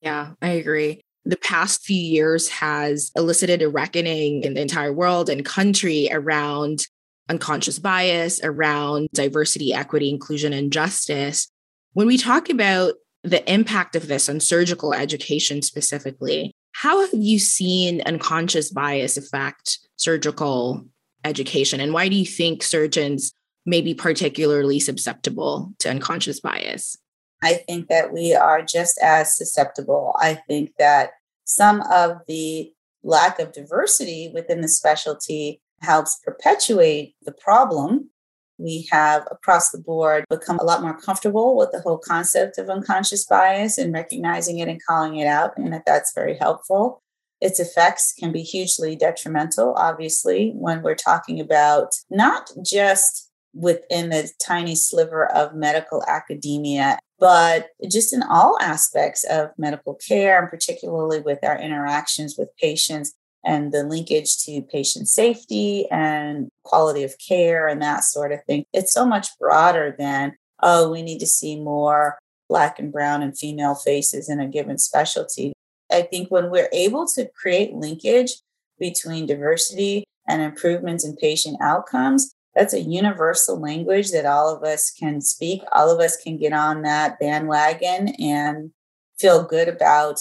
Yeah, 0.00 0.32
I 0.42 0.48
agree. 0.48 1.02
The 1.24 1.36
past 1.36 1.84
few 1.84 2.02
years 2.02 2.48
has 2.48 3.12
elicited 3.14 3.62
a 3.62 3.68
reckoning 3.68 4.42
in 4.42 4.54
the 4.54 4.62
entire 4.62 4.92
world 4.92 5.30
and 5.30 5.44
country 5.44 6.08
around 6.10 6.88
unconscious 7.28 7.78
bias, 7.78 8.40
around 8.42 9.08
diversity, 9.14 9.72
equity, 9.72 10.10
inclusion, 10.10 10.52
and 10.52 10.72
justice. 10.72 11.46
When 11.92 12.06
we 12.06 12.18
talk 12.18 12.48
about 12.48 12.94
the 13.22 13.52
impact 13.52 13.96
of 13.96 14.06
this 14.06 14.28
on 14.28 14.40
surgical 14.40 14.94
education 14.94 15.62
specifically, 15.62 16.52
how 16.72 17.00
have 17.00 17.12
you 17.12 17.38
seen 17.38 18.00
unconscious 18.02 18.70
bias 18.70 19.16
affect 19.16 19.78
surgical 19.96 20.86
education? 21.24 21.80
And 21.80 21.92
why 21.92 22.08
do 22.08 22.16
you 22.16 22.24
think 22.24 22.62
surgeons 22.62 23.32
may 23.66 23.80
be 23.80 23.92
particularly 23.92 24.78
susceptible 24.78 25.72
to 25.80 25.90
unconscious 25.90 26.40
bias? 26.40 26.96
I 27.42 27.54
think 27.54 27.88
that 27.88 28.12
we 28.12 28.34
are 28.34 28.62
just 28.62 28.98
as 29.02 29.36
susceptible. 29.36 30.14
I 30.18 30.34
think 30.34 30.72
that 30.78 31.10
some 31.44 31.82
of 31.92 32.18
the 32.28 32.72
lack 33.02 33.38
of 33.40 33.52
diversity 33.52 34.30
within 34.32 34.60
the 34.60 34.68
specialty 34.68 35.60
helps 35.80 36.20
perpetuate 36.24 37.16
the 37.22 37.32
problem 37.32 38.10
we 38.60 38.88
have 38.90 39.26
across 39.30 39.70
the 39.70 39.78
board 39.78 40.24
become 40.28 40.58
a 40.58 40.64
lot 40.64 40.82
more 40.82 40.98
comfortable 41.00 41.56
with 41.56 41.70
the 41.72 41.80
whole 41.80 41.98
concept 41.98 42.58
of 42.58 42.68
unconscious 42.68 43.24
bias 43.24 43.78
and 43.78 43.92
recognizing 43.92 44.58
it 44.58 44.68
and 44.68 44.80
calling 44.86 45.16
it 45.16 45.26
out, 45.26 45.52
and 45.56 45.72
that 45.72 45.84
that's 45.86 46.12
very 46.14 46.36
helpful. 46.36 47.02
Its 47.40 47.58
effects 47.58 48.12
can 48.18 48.32
be 48.32 48.42
hugely 48.42 48.94
detrimental, 48.94 49.72
obviously, 49.74 50.52
when 50.56 50.82
we're 50.82 50.94
talking 50.94 51.40
about 51.40 51.88
not 52.10 52.50
just 52.64 53.30
within 53.54 54.10
the 54.10 54.30
tiny 54.44 54.74
sliver 54.74 55.26
of 55.32 55.54
medical 55.54 56.04
academia, 56.06 56.98
but 57.18 57.68
just 57.90 58.12
in 58.12 58.22
all 58.22 58.58
aspects 58.60 59.24
of 59.24 59.50
medical 59.58 59.94
care, 59.94 60.40
and 60.40 60.50
particularly 60.50 61.20
with 61.20 61.38
our 61.42 61.58
interactions 61.58 62.36
with 62.38 62.48
patients 62.58 63.14
and 63.44 63.72
the 63.72 63.82
linkage 63.82 64.38
to 64.44 64.62
patient 64.62 65.08
safety 65.08 65.88
and 65.90 66.48
quality 66.64 67.02
of 67.02 67.14
care 67.26 67.68
and 67.68 67.80
that 67.82 68.04
sort 68.04 68.32
of 68.32 68.44
thing. 68.44 68.64
It's 68.72 68.92
so 68.92 69.06
much 69.06 69.28
broader 69.38 69.94
than 69.98 70.34
oh, 70.62 70.90
we 70.90 71.02
need 71.02 71.18
to 71.20 71.26
see 71.26 71.58
more 71.58 72.18
Black 72.48 72.78
and 72.78 72.92
Brown 72.92 73.22
and 73.22 73.36
female 73.36 73.74
faces 73.74 74.28
in 74.28 74.40
a 74.40 74.48
given 74.48 74.76
specialty. 74.76 75.52
I 75.90 76.02
think 76.02 76.30
when 76.30 76.50
we're 76.50 76.68
able 76.72 77.06
to 77.14 77.30
create 77.34 77.72
linkage 77.72 78.32
between 78.78 79.26
diversity 79.26 80.04
and 80.28 80.42
improvements 80.42 81.04
in 81.04 81.16
patient 81.16 81.56
outcomes, 81.62 82.32
that's 82.54 82.74
a 82.74 82.80
universal 82.80 83.60
language 83.60 84.10
that 84.10 84.26
all 84.26 84.54
of 84.54 84.64
us 84.64 84.90
can 84.90 85.20
speak. 85.20 85.62
All 85.72 85.90
of 85.90 86.00
us 86.00 86.16
can 86.16 86.36
get 86.36 86.52
on 86.52 86.82
that 86.82 87.18
bandwagon 87.20 88.08
and 88.18 88.72
feel 89.18 89.44
good 89.44 89.68
about 89.68 90.20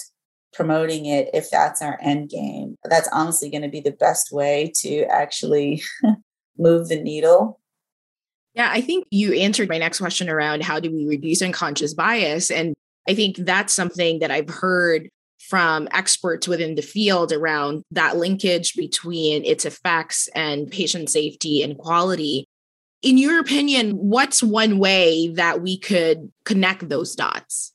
promoting 0.54 1.06
it 1.06 1.30
if 1.34 1.50
that's 1.50 1.82
our 1.82 1.98
end 2.02 2.30
game. 2.30 2.76
That's 2.84 3.10
honestly 3.12 3.50
going 3.50 3.62
to 3.62 3.70
be 3.70 3.82
the 3.82 3.92
best 3.92 4.32
way 4.32 4.72
to 4.78 5.04
actually 5.06 5.84
move 6.58 6.88
the 6.88 7.02
needle. 7.02 7.60
Yeah, 8.54 8.70
I 8.72 8.82
think 8.82 9.06
you 9.12 9.34
answered 9.34 9.70
my 9.70 9.78
next 9.78 10.00
question 10.00 10.30
around 10.30 10.64
how 10.64 10.80
do 10.80 10.92
we 10.92 11.06
reduce 11.06 11.42
unconscious 11.42 11.94
bias. 11.94 12.50
And 12.52 12.74
I 13.08 13.14
think 13.14 13.38
that's 13.38 13.74
something 13.74 14.20
that 14.20 14.32
I've 14.32 14.50
heard 14.50 15.10
from 15.40 15.88
experts 15.92 16.48
within 16.48 16.76
the 16.76 16.82
field 16.82 17.32
around 17.32 17.84
that 17.92 18.18
linkage 18.18 18.76
between 18.76 19.46
its 19.46 19.66
effects 19.66 20.28
and 20.36 20.70
patient 20.70 21.10
safety 21.10 21.62
and 21.62 21.78
quality. 21.78 22.46
In 23.02 23.18
your 23.18 23.40
opinion, 23.40 23.92
what's 23.92 24.44
one 24.44 24.78
way 24.78 25.30
that 25.30 25.62
we 25.62 25.80
could 25.80 26.32
connect 26.44 26.90
those 26.90 27.16
dots? 27.16 27.72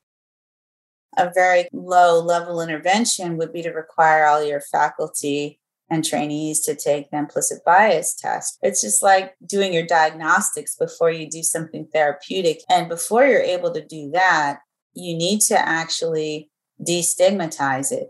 A 1.16 1.30
very 1.34 1.68
low 1.72 2.20
level 2.20 2.60
intervention 2.60 3.36
would 3.36 3.52
be 3.52 3.62
to 3.62 3.70
require 3.70 4.26
all 4.26 4.44
your 4.44 4.60
faculty 4.60 5.60
and 5.90 6.04
trainees 6.04 6.60
to 6.60 6.74
take 6.74 7.10
the 7.10 7.18
implicit 7.18 7.64
bias 7.64 8.14
test. 8.14 8.58
It's 8.62 8.80
just 8.80 9.02
like 9.02 9.34
doing 9.44 9.72
your 9.72 9.86
diagnostics 9.86 10.76
before 10.76 11.10
you 11.10 11.28
do 11.28 11.42
something 11.42 11.86
therapeutic. 11.92 12.62
And 12.70 12.88
before 12.88 13.26
you're 13.26 13.40
able 13.40 13.72
to 13.72 13.84
do 13.84 14.10
that, 14.12 14.60
you 14.94 15.16
need 15.16 15.40
to 15.42 15.58
actually 15.58 16.50
destigmatize 16.80 17.92
it. 17.92 18.08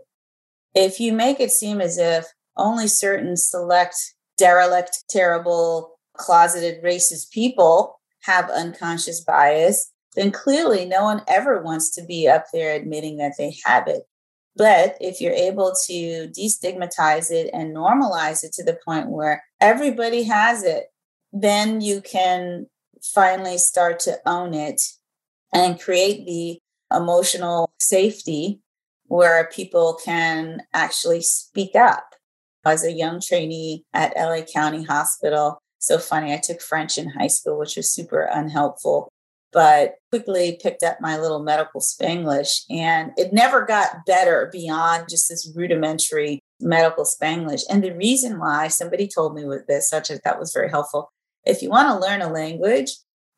If 0.73 0.99
you 0.99 1.13
make 1.13 1.39
it 1.39 1.51
seem 1.51 1.81
as 1.81 1.97
if 1.97 2.25
only 2.57 2.87
certain 2.87 3.37
select, 3.37 3.95
derelict, 4.37 5.03
terrible, 5.09 5.99
closeted 6.17 6.83
racist 6.83 7.31
people 7.31 7.99
have 8.23 8.49
unconscious 8.49 9.21
bias, 9.21 9.91
then 10.15 10.31
clearly 10.31 10.85
no 10.85 11.03
one 11.03 11.21
ever 11.27 11.61
wants 11.61 11.93
to 11.95 12.03
be 12.03 12.27
up 12.27 12.45
there 12.53 12.75
admitting 12.75 13.17
that 13.17 13.33
they 13.37 13.55
have 13.65 13.87
it. 13.87 14.03
But 14.55 14.97
if 15.01 15.19
you're 15.19 15.33
able 15.33 15.73
to 15.87 16.29
destigmatize 16.29 17.29
it 17.29 17.49
and 17.53 17.75
normalize 17.75 18.43
it 18.43 18.53
to 18.53 18.63
the 18.63 18.79
point 18.85 19.09
where 19.09 19.43
everybody 19.59 20.23
has 20.23 20.63
it, 20.63 20.85
then 21.33 21.81
you 21.81 22.01
can 22.01 22.67
finally 23.03 23.57
start 23.57 23.99
to 23.99 24.17
own 24.25 24.53
it 24.53 24.81
and 25.53 25.79
create 25.79 26.25
the 26.25 26.59
emotional 26.95 27.73
safety 27.79 28.61
where 29.07 29.49
people 29.53 29.99
can 30.03 30.61
actually 30.73 31.21
speak 31.21 31.75
up. 31.75 32.05
As 32.65 32.83
a 32.83 32.91
young 32.91 33.21
trainee 33.21 33.83
at 33.93 34.15
LA 34.17 34.41
County 34.41 34.83
Hospital, 34.83 35.59
so 35.77 35.99
funny, 35.99 36.33
I 36.33 36.41
took 36.43 36.61
French 36.61 36.97
in 36.97 37.11
high 37.11 37.27
school, 37.27 37.59
which 37.59 37.75
was 37.75 37.93
super 37.93 38.21
unhelpful, 38.21 39.11
but 39.55 39.95
quickly 40.11 40.59
picked 40.61 40.83
up 40.83 40.99
my 40.99 41.17
little 41.17 41.41
medical 41.41 41.79
Spanglish. 41.79 42.65
And 42.69 43.11
it 43.15 43.31
never 43.31 43.65
got 43.65 44.05
better 44.05 44.49
beyond 44.51 45.05
just 45.09 45.29
this 45.29 45.49
rudimentary 45.55 46.41
medical 46.59 47.05
Spanglish. 47.05 47.61
And 47.69 47.81
the 47.81 47.95
reason 47.95 48.37
why 48.37 48.67
somebody 48.67 49.07
told 49.07 49.33
me 49.33 49.45
with 49.45 49.65
this, 49.65 49.87
such 49.87 50.11
as 50.11 50.19
that 50.25 50.41
was 50.41 50.51
very 50.53 50.69
helpful. 50.69 51.09
If 51.45 51.61
you 51.61 51.69
want 51.69 51.87
to 51.87 52.05
learn 52.05 52.21
a 52.21 52.27
language, 52.27 52.91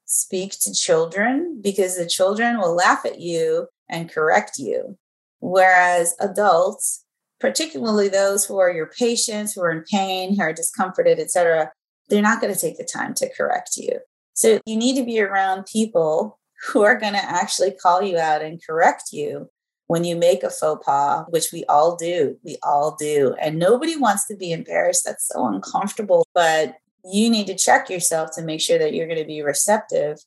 speak 0.05 0.53
to 0.61 0.73
children 0.73 1.61
because 1.63 1.95
the 1.95 2.07
children 2.07 2.57
will 2.57 2.73
laugh 2.73 3.05
at 3.05 3.21
you 3.21 3.67
and 3.87 4.09
correct 4.09 4.53
you. 4.57 4.97
Whereas 5.39 6.15
adults, 6.19 7.05
particularly 7.39 8.09
those 8.09 8.43
who 8.43 8.57
are 8.57 8.71
your 8.71 8.89
patients, 8.97 9.53
who 9.53 9.61
are 9.61 9.71
in 9.71 9.83
pain, 9.83 10.35
who 10.35 10.41
are 10.41 10.51
discomforted, 10.51 11.19
etc., 11.19 11.71
they're 12.09 12.23
not 12.23 12.41
going 12.41 12.51
to 12.51 12.59
take 12.59 12.79
the 12.79 12.89
time 12.91 13.13
to 13.15 13.29
correct 13.35 13.77
you. 13.77 13.99
So 14.37 14.59
you 14.67 14.77
need 14.77 14.95
to 14.97 15.03
be 15.03 15.19
around 15.19 15.65
people 15.65 16.37
who 16.67 16.83
are 16.83 16.95
going 16.95 17.13
to 17.13 17.25
actually 17.25 17.71
call 17.71 18.03
you 18.03 18.19
out 18.19 18.43
and 18.43 18.63
correct 18.63 19.05
you 19.11 19.49
when 19.87 20.03
you 20.03 20.15
make 20.15 20.43
a 20.43 20.51
faux 20.51 20.85
pas, 20.85 21.25
which 21.29 21.51
we 21.51 21.65
all 21.65 21.95
do. 21.95 22.37
We 22.43 22.57
all 22.61 22.95
do. 22.99 23.35
And 23.41 23.57
nobody 23.57 23.95
wants 23.95 24.27
to 24.27 24.35
be 24.35 24.51
embarrassed. 24.51 25.03
That's 25.05 25.27
so 25.27 25.47
uncomfortable. 25.47 26.23
But 26.35 26.75
you 27.03 27.31
need 27.31 27.47
to 27.47 27.55
check 27.55 27.89
yourself 27.89 28.29
to 28.35 28.43
make 28.43 28.61
sure 28.61 28.77
that 28.77 28.93
you're 28.93 29.07
going 29.07 29.19
to 29.19 29.25
be 29.25 29.41
receptive 29.41 30.19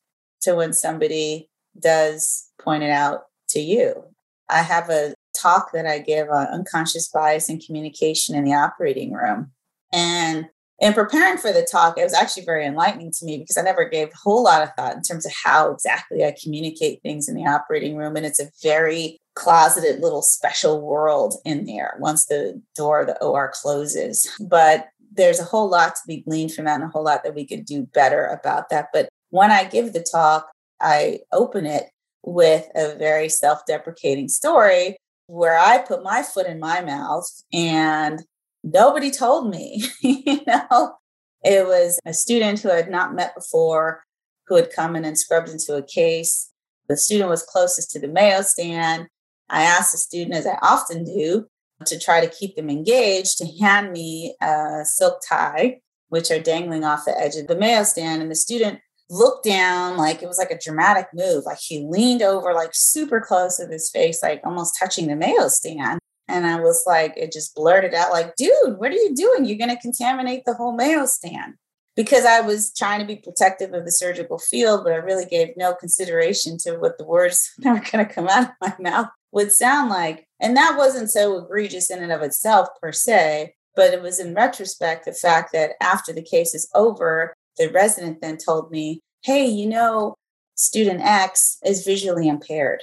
to 0.43 0.57
when 0.57 0.73
somebody 0.73 1.49
does 1.79 2.51
point 2.61 2.83
it 2.83 2.91
out 2.91 3.27
to 3.51 3.61
you. 3.61 4.03
I 4.49 4.63
have 4.63 4.91
a 4.91 5.15
talk 5.41 5.71
that 5.73 5.87
I 5.87 6.01
give 6.01 6.31
on 6.31 6.49
unconscious 6.49 7.07
bias 7.07 7.49
and 7.49 7.65
communication 7.65 8.35
in 8.35 8.43
the 8.43 8.55
operating 8.55 9.13
room. 9.13 9.53
And 9.93 10.47
in 10.81 10.95
preparing 10.95 11.37
for 11.37 11.53
the 11.53 11.67
talk, 11.71 11.99
it 11.99 12.05
was 12.05 12.15
actually 12.15 12.45
very 12.45 12.65
enlightening 12.65 13.13
to 13.13 13.25
me 13.27 13.37
because 13.37 13.59
I 13.59 13.63
never 13.63 13.87
gave 13.87 14.09
a 14.09 14.17
whole 14.17 14.43
lot 14.43 14.63
of 14.63 14.71
thought 14.77 14.97
in 14.97 15.03
terms 15.03 15.27
of 15.27 15.33
how 15.45 15.71
exactly 15.71 16.25
I 16.25 16.35
communicate 16.43 17.03
things 17.03 17.29
in 17.29 17.35
the 17.35 17.45
operating 17.45 17.97
room. 17.97 18.17
And 18.17 18.25
it's 18.25 18.41
a 18.41 18.51
very 18.63 19.21
closeted 19.35 20.01
little 20.01 20.23
special 20.23 20.81
world 20.81 21.35
in 21.45 21.67
there 21.67 21.97
once 22.01 22.27
the 22.27 22.61
door 22.75 23.03
of 23.03 23.09
the 23.09 23.23
OR 23.23 23.53
closes. 23.55 24.29
But 24.41 24.89
there's 25.13 25.39
a 25.39 25.45
whole 25.45 25.69
lot 25.69 25.97
to 25.97 26.03
be 26.07 26.23
gleaned 26.23 26.55
from 26.55 26.65
that 26.65 26.81
and 26.81 26.85
a 26.85 26.89
whole 26.89 27.05
lot 27.05 27.25
that 27.25 27.35
we 27.35 27.47
could 27.47 27.67
do 27.67 27.83
better 27.83 28.25
about 28.27 28.71
that. 28.71 28.89
But 28.93 29.11
when 29.29 29.51
I 29.51 29.65
give 29.65 29.93
the 29.93 30.05
talk, 30.11 30.51
I 30.81 31.21
open 31.31 31.67
it 31.67 31.91
with 32.23 32.67
a 32.75 32.95
very 32.97 33.29
self 33.29 33.67
deprecating 33.67 34.29
story 34.29 34.97
where 35.27 35.59
I 35.59 35.79
put 35.79 36.03
my 36.03 36.23
foot 36.23 36.47
in 36.47 36.59
my 36.59 36.81
mouth 36.81 37.29
and 37.53 38.23
nobody 38.63 39.11
told 39.11 39.51
me. 39.51 39.85
you 40.01 40.41
know, 40.47 40.95
it 41.43 41.67
was 41.67 41.99
a 42.05 42.13
student 42.13 42.61
who 42.61 42.71
I 42.71 42.77
had 42.77 42.91
not 42.91 43.15
met 43.15 43.35
before 43.35 44.03
who 44.51 44.57
had 44.57 44.73
come 44.75 44.97
in 44.97 45.05
and 45.05 45.17
scrubbed 45.17 45.49
into 45.49 45.77
a 45.77 45.83
case. 45.83 46.51
The 46.89 46.97
student 46.97 47.31
was 47.31 47.45
closest 47.45 47.93
to 47.93 48.01
the 48.01 48.09
Mayo 48.09 48.43
stand. 48.43 49.07
I 49.49 49.63
asked 49.63 49.93
the 49.93 49.99
student, 49.99 50.35
as 50.35 50.47
I 50.47 50.59
often 50.61 51.05
do, 51.05 51.47
to 51.87 51.99
try 51.99 52.21
to 52.21 52.29
keep 52.29 52.57
them 52.57 52.69
engaged, 52.69 53.39
to 53.39 53.47
hand 53.61 53.93
me 53.93 54.37
a 54.43 54.81
silk 54.85 55.21
tie, 55.27 55.81
which 56.09 56.31
are 56.33 56.41
dangling 56.41 56.85
off 56.85 57.05
the 57.05 57.19
edge 57.19 57.37
of 57.37 57.47
the 57.47 57.57
Mayo 57.57 57.85
stand. 57.85 58.23
And 58.23 58.31
the 58.31 58.37
student 58.37 58.81
looked 59.09 59.45
down 59.45 59.97
like 59.97 60.21
it 60.21 60.27
was 60.27 60.39
like 60.39 60.51
a 60.51 60.59
dramatic 60.59 61.07
move. 61.15 61.45
Like 61.47 61.59
he 61.61 61.87
leaned 61.89 62.23
over, 62.23 62.53
like 62.53 62.71
super 62.73 63.21
close 63.21 63.57
to 63.59 63.67
his 63.67 63.89
face, 63.91 64.21
like 64.21 64.41
almost 64.45 64.77
touching 64.79 65.07
the 65.07 65.17
Mayo 65.17 65.47
stand. 65.47 66.01
And 66.31 66.47
I 66.47 66.61
was 66.61 66.85
like, 66.87 67.15
it 67.17 67.33
just 67.33 67.55
blurted 67.55 67.95
out, 67.95 68.13
like, 68.13 68.37
dude, 68.37 68.79
what 68.79 68.91
are 68.91 68.95
you 68.95 69.15
doing? 69.15 69.45
You're 69.45 69.59
going 69.59 69.75
to 69.75 69.83
contaminate 69.83 70.45
the 70.45 70.55
whole 70.55 70.75
Mayo 70.75 71.07
stand. 71.07 71.55
Because 71.97 72.25
I 72.25 72.41
was 72.41 72.73
trying 72.73 73.01
to 73.01 73.07
be 73.07 73.17
protective 73.17 73.75
of 73.75 73.85
the 73.85 73.91
surgical 73.91 74.39
field, 74.39 74.85
but 74.85 74.93
I 74.93 74.97
really 74.97 75.27
gave 75.27 75.57
no 75.57 75.75
consideration 75.75 76.57
to 76.59 76.77
what 76.77 76.97
the 76.99 77.05
words 77.05 77.53
that 77.59 77.73
were 77.73 77.91
going 77.91 78.07
to 78.07 78.15
come 78.15 78.29
out 78.29 78.45
of 78.45 78.51
my 78.61 78.91
mouth 78.91 79.09
would 79.33 79.53
sound 79.53 79.91
like. 79.91 80.27
And 80.41 80.57
that 80.57 80.77
wasn't 80.79 81.11
so 81.11 81.37
egregious 81.37 81.91
in 81.91 82.03
and 82.03 82.13
of 82.13 82.23
itself, 82.23 82.69
per 82.81 82.93
se, 82.93 83.55
but 83.77 83.93
it 83.93 84.03
was 84.03 84.19
in 84.19 84.35
retrospect 84.35 85.05
the 85.05 85.13
fact 85.13 85.53
that 85.53 85.73
after 85.81 86.13
the 86.13 86.23
case 86.23 86.55
is 86.55 86.69
over, 86.75 87.35
the 87.59 87.71
resident 87.71 88.21
then 88.21 88.39
told 88.39 88.71
me, 88.71 89.01
hey, 89.23 89.47
you 89.47 89.69
know, 89.69 90.17
student 90.55 91.01
X 91.01 91.59
is 91.65 91.85
visually 91.85 92.29
impaired. 92.29 92.81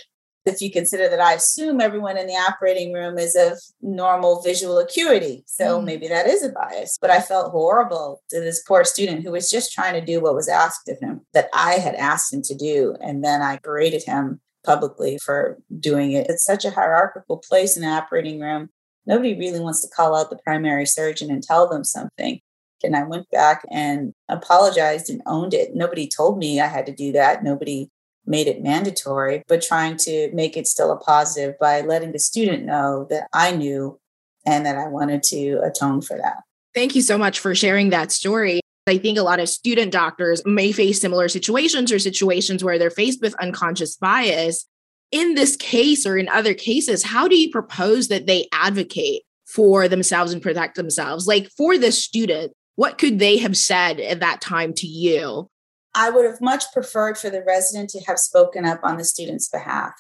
If 0.48 0.62
you 0.62 0.72
consider 0.72 1.10
that 1.10 1.20
I 1.20 1.34
assume 1.34 1.82
everyone 1.82 2.18
in 2.18 2.28
the 2.28 2.34
operating 2.34 2.94
room 2.94 3.18
is 3.18 3.36
of 3.36 3.60
normal 3.82 4.42
visual 4.42 4.80
acuity. 4.80 5.44
So 5.46 5.80
mm. 5.80 5.84
maybe 5.84 6.08
that 6.08 6.28
is 6.28 6.44
a 6.44 6.50
bias. 6.50 6.98
But 7.00 7.10
I 7.10 7.22
felt 7.22 7.52
horrible 7.52 8.22
to 8.30 8.40
this 8.40 8.64
poor 8.64 8.84
student 8.84 9.24
who 9.24 9.32
was 9.32 9.50
just 9.50 9.74
trying 9.74 9.94
to 9.94 10.06
do 10.06 10.22
what 10.22 10.36
was 10.36 10.48
asked 10.48 10.88
of 10.90 11.00
him 11.00 11.22
that 11.34 11.50
I 11.54 11.74
had 11.74 11.96
asked 11.96 12.34
him 12.34 12.42
to 12.44 12.56
do. 12.56 12.96
And 13.02 13.24
then 13.24 13.42
I 13.42 13.60
berated 13.62 14.04
him 14.04 14.40
publicly 14.66 15.18
for 15.18 15.58
doing 15.80 16.12
it. 16.14 16.28
It's 16.30 16.46
such 16.46 16.66
a 16.66 16.72
hierarchical 16.72 17.38
place 17.38 17.76
in 17.76 17.84
the 17.84 17.90
operating 17.90 18.40
room. 18.40 18.70
Nobody 19.06 19.38
really 19.38 19.60
wants 19.60 19.82
to 19.82 19.96
call 19.96 20.16
out 20.16 20.30
the 20.30 20.38
primary 20.38 20.86
surgeon 20.86 21.32
and 21.32 21.44
tell 21.44 21.70
them 21.70 21.84
something. 21.84 22.40
And 22.84 22.96
I 22.96 23.04
went 23.04 23.30
back 23.32 23.66
and 23.72 24.14
apologized 24.30 25.10
and 25.10 25.22
owned 25.26 25.54
it. 25.54 25.74
Nobody 25.74 26.08
told 26.08 26.38
me 26.38 26.60
I 26.60 26.68
had 26.68 26.86
to 26.86 26.92
do 26.94 27.12
that. 27.14 27.44
Nobody 27.44 27.90
made 28.28 28.48
it 28.48 28.62
mandatory, 28.62 29.44
but 29.48 29.62
trying 29.62 29.98
to 29.98 30.30
make 30.34 30.58
it 30.58 30.68
still 30.68 30.92
a 30.92 30.98
positive 30.98 31.58
by 31.60 31.82
letting 31.82 32.12
the 32.12 32.20
student 32.20 32.66
know 32.66 33.08
that 33.10 33.28
I 33.34 33.56
knew 33.56 34.00
and 34.46 34.66
that 34.66 34.78
I 34.78 34.88
wanted 34.88 35.24
to 35.24 35.62
atone 35.64 36.02
for 36.02 36.18
that. 36.18 36.44
Thank 36.74 36.96
you 36.96 37.02
so 37.02 37.18
much 37.18 37.40
for 37.40 37.56
sharing 37.56 37.90
that 37.90 38.12
story. 38.12 38.60
I 38.88 38.98
think 38.98 39.18
a 39.18 39.24
lot 39.24 39.40
of 39.40 39.50
student 39.50 39.92
doctors 39.92 40.42
may 40.46 40.72
face 40.72 41.02
similar 41.02 41.28
situations 41.28 41.92
or 41.92 42.00
situations 42.00 42.64
where 42.64 42.80
they're 42.80 42.90
faced 42.90 43.22
with 43.22 43.36
unconscious 43.42 43.96
bias. 43.98 44.66
In 45.12 45.36
this 45.36 45.56
case 45.56 46.06
or 46.06 46.18
in 46.18 46.30
other 46.30 46.54
cases, 46.54 47.04
how 47.04 47.28
do 47.28 47.38
you 47.38 47.50
propose 47.50 48.08
that 48.10 48.28
they 48.28 48.48
advocate 48.54 49.24
for 49.46 49.88
themselves 49.88 50.34
and 50.34 50.42
protect 50.42 50.76
themselves? 50.76 51.28
Like 51.28 51.50
for 51.50 51.78
this 51.78 52.04
student, 52.04 52.54
what 52.76 52.98
could 52.98 53.20
they 53.20 53.38
have 53.38 53.58
said 53.58 54.00
at 54.00 54.20
that 54.20 54.42
time 54.42 54.74
to 54.76 54.88
you? 54.88 55.50
I 55.98 56.12
would 56.12 56.26
have 56.26 56.40
much 56.40 56.72
preferred 56.72 57.18
for 57.18 57.32
the 57.32 57.44
resident 57.44 57.90
to 57.90 58.00
have 58.02 58.20
spoken 58.20 58.66
up 58.66 58.82
on 58.84 58.98
the 58.98 59.04
student's 59.04 59.50
behalf 59.50 59.94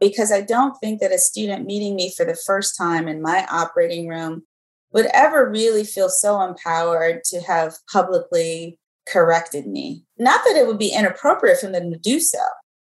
because 0.00 0.32
I 0.32 0.40
don't 0.40 0.74
think 0.80 1.00
that 1.00 1.12
a 1.12 1.18
student 1.18 1.66
meeting 1.66 1.94
me 1.94 2.12
for 2.14 2.26
the 2.26 2.34
first 2.34 2.76
time 2.76 3.06
in 3.06 3.22
my 3.22 3.46
operating 3.48 4.08
room 4.08 4.42
would 4.92 5.06
ever 5.14 5.48
really 5.48 5.84
feel 5.84 6.08
so 6.08 6.40
empowered 6.42 7.22
to 7.26 7.40
have 7.42 7.74
publicly 7.92 8.76
corrected 9.08 9.68
me. 9.68 10.04
Not 10.18 10.42
that 10.44 10.56
it 10.56 10.66
would 10.66 10.80
be 10.80 10.92
inappropriate 10.92 11.60
for 11.60 11.68
them 11.68 11.92
to 11.92 11.98
do 11.98 12.18
so. 12.18 12.40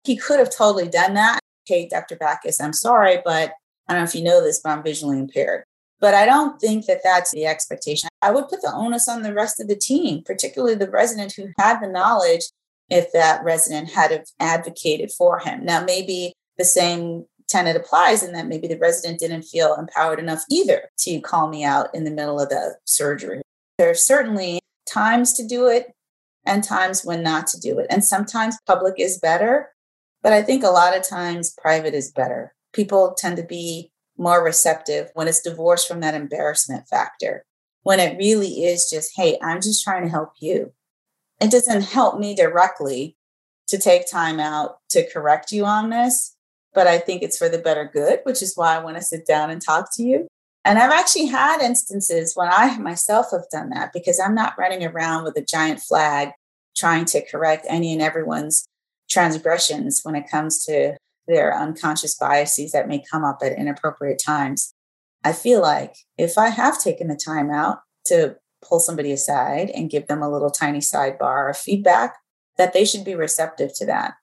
He 0.04 0.16
could 0.16 0.38
have 0.38 0.54
totally 0.54 0.88
done 0.88 1.14
that. 1.14 1.40
Hey, 1.64 1.88
Dr. 1.88 2.16
Backhus, 2.16 2.60
I'm 2.60 2.74
sorry, 2.74 3.22
but 3.24 3.52
I 3.88 3.94
don't 3.94 4.02
know 4.02 4.08
if 4.08 4.14
you 4.14 4.22
know 4.22 4.42
this, 4.42 4.60
but 4.62 4.70
I'm 4.70 4.82
visually 4.82 5.18
impaired. 5.18 5.64
But 6.00 6.14
I 6.14 6.24
don't 6.24 6.58
think 6.60 6.86
that 6.86 7.02
that's 7.04 7.30
the 7.30 7.46
expectation. 7.46 8.08
I 8.22 8.30
would 8.30 8.48
put 8.48 8.62
the 8.62 8.72
onus 8.74 9.08
on 9.08 9.22
the 9.22 9.34
rest 9.34 9.60
of 9.60 9.68
the 9.68 9.76
team, 9.76 10.22
particularly 10.24 10.74
the 10.74 10.90
resident 10.90 11.34
who 11.34 11.48
had 11.58 11.80
the 11.80 11.88
knowledge 11.88 12.44
if 12.88 13.12
that 13.12 13.44
resident 13.44 13.90
had 13.90 14.24
advocated 14.40 15.12
for 15.12 15.38
him. 15.38 15.64
Now, 15.64 15.84
maybe 15.84 16.32
the 16.58 16.64
same 16.64 17.26
tenet 17.48 17.76
applies 17.76 18.22
in 18.22 18.32
that 18.32 18.46
maybe 18.46 18.68
the 18.68 18.78
resident 18.78 19.18
didn't 19.18 19.42
feel 19.42 19.74
empowered 19.74 20.18
enough 20.18 20.44
either 20.50 20.88
to 20.98 21.20
call 21.20 21.48
me 21.48 21.64
out 21.64 21.88
in 21.94 22.04
the 22.04 22.10
middle 22.10 22.40
of 22.40 22.48
the 22.48 22.76
surgery. 22.84 23.42
There 23.78 23.90
are 23.90 23.94
certainly 23.94 24.60
times 24.88 25.32
to 25.34 25.46
do 25.46 25.66
it 25.66 25.92
and 26.46 26.64
times 26.64 27.04
when 27.04 27.22
not 27.22 27.46
to 27.48 27.60
do 27.60 27.78
it. 27.78 27.86
And 27.90 28.04
sometimes 28.04 28.56
public 28.66 28.94
is 28.98 29.18
better, 29.18 29.70
but 30.22 30.32
I 30.32 30.42
think 30.42 30.62
a 30.62 30.68
lot 30.68 30.96
of 30.96 31.06
times 31.06 31.54
private 31.60 31.94
is 31.94 32.10
better. 32.10 32.54
People 32.72 33.14
tend 33.16 33.36
to 33.36 33.42
be 33.42 33.90
more 34.20 34.44
receptive 34.44 35.10
when 35.14 35.26
it's 35.26 35.40
divorced 35.40 35.88
from 35.88 36.00
that 36.00 36.14
embarrassment 36.14 36.86
factor, 36.86 37.42
when 37.82 37.98
it 37.98 38.18
really 38.18 38.64
is 38.64 38.88
just, 38.90 39.12
hey, 39.16 39.38
I'm 39.42 39.60
just 39.60 39.82
trying 39.82 40.02
to 40.02 40.10
help 40.10 40.34
you. 40.40 40.72
It 41.40 41.50
doesn't 41.50 41.82
help 41.82 42.20
me 42.20 42.34
directly 42.36 43.16
to 43.68 43.78
take 43.78 44.10
time 44.10 44.38
out 44.38 44.78
to 44.90 45.10
correct 45.10 45.52
you 45.52 45.64
on 45.64 45.88
this, 45.88 46.36
but 46.74 46.86
I 46.86 46.98
think 46.98 47.22
it's 47.22 47.38
for 47.38 47.48
the 47.48 47.58
better 47.58 47.88
good, 47.90 48.20
which 48.24 48.42
is 48.42 48.56
why 48.56 48.76
I 48.76 48.84
want 48.84 48.98
to 48.98 49.02
sit 49.02 49.26
down 49.26 49.50
and 49.50 49.62
talk 49.62 49.88
to 49.94 50.02
you. 50.02 50.28
And 50.66 50.78
I've 50.78 50.90
actually 50.90 51.26
had 51.26 51.62
instances 51.62 52.34
when 52.34 52.48
I 52.52 52.76
myself 52.76 53.28
have 53.32 53.48
done 53.50 53.70
that 53.70 53.92
because 53.94 54.20
I'm 54.20 54.34
not 54.34 54.58
running 54.58 54.84
around 54.84 55.24
with 55.24 55.36
a 55.36 55.44
giant 55.44 55.80
flag 55.80 56.32
trying 56.76 57.06
to 57.06 57.26
correct 57.26 57.64
any 57.68 57.94
and 57.94 58.02
everyone's 58.02 58.66
transgressions 59.08 60.00
when 60.02 60.14
it 60.14 60.30
comes 60.30 60.64
to 60.66 60.96
their 61.30 61.56
unconscious 61.56 62.14
biases 62.16 62.72
that 62.72 62.88
may 62.88 63.02
come 63.10 63.24
up 63.24 63.38
at 63.42 63.56
inappropriate 63.56 64.20
times. 64.24 64.74
I 65.24 65.32
feel 65.32 65.62
like 65.62 65.94
if 66.18 66.36
I 66.36 66.48
have 66.48 66.82
taken 66.82 67.08
the 67.08 67.20
time 67.22 67.50
out 67.50 67.78
to 68.06 68.36
pull 68.62 68.80
somebody 68.80 69.12
aside 69.12 69.70
and 69.70 69.90
give 69.90 70.06
them 70.06 70.22
a 70.22 70.30
little 70.30 70.50
tiny 70.50 70.80
sidebar 70.80 71.48
of 71.48 71.56
feedback, 71.56 72.16
that 72.58 72.72
they 72.72 72.84
should 72.84 73.04
be 73.04 73.14
receptive 73.14 73.70
to 73.76 73.86
that. 73.86 74.14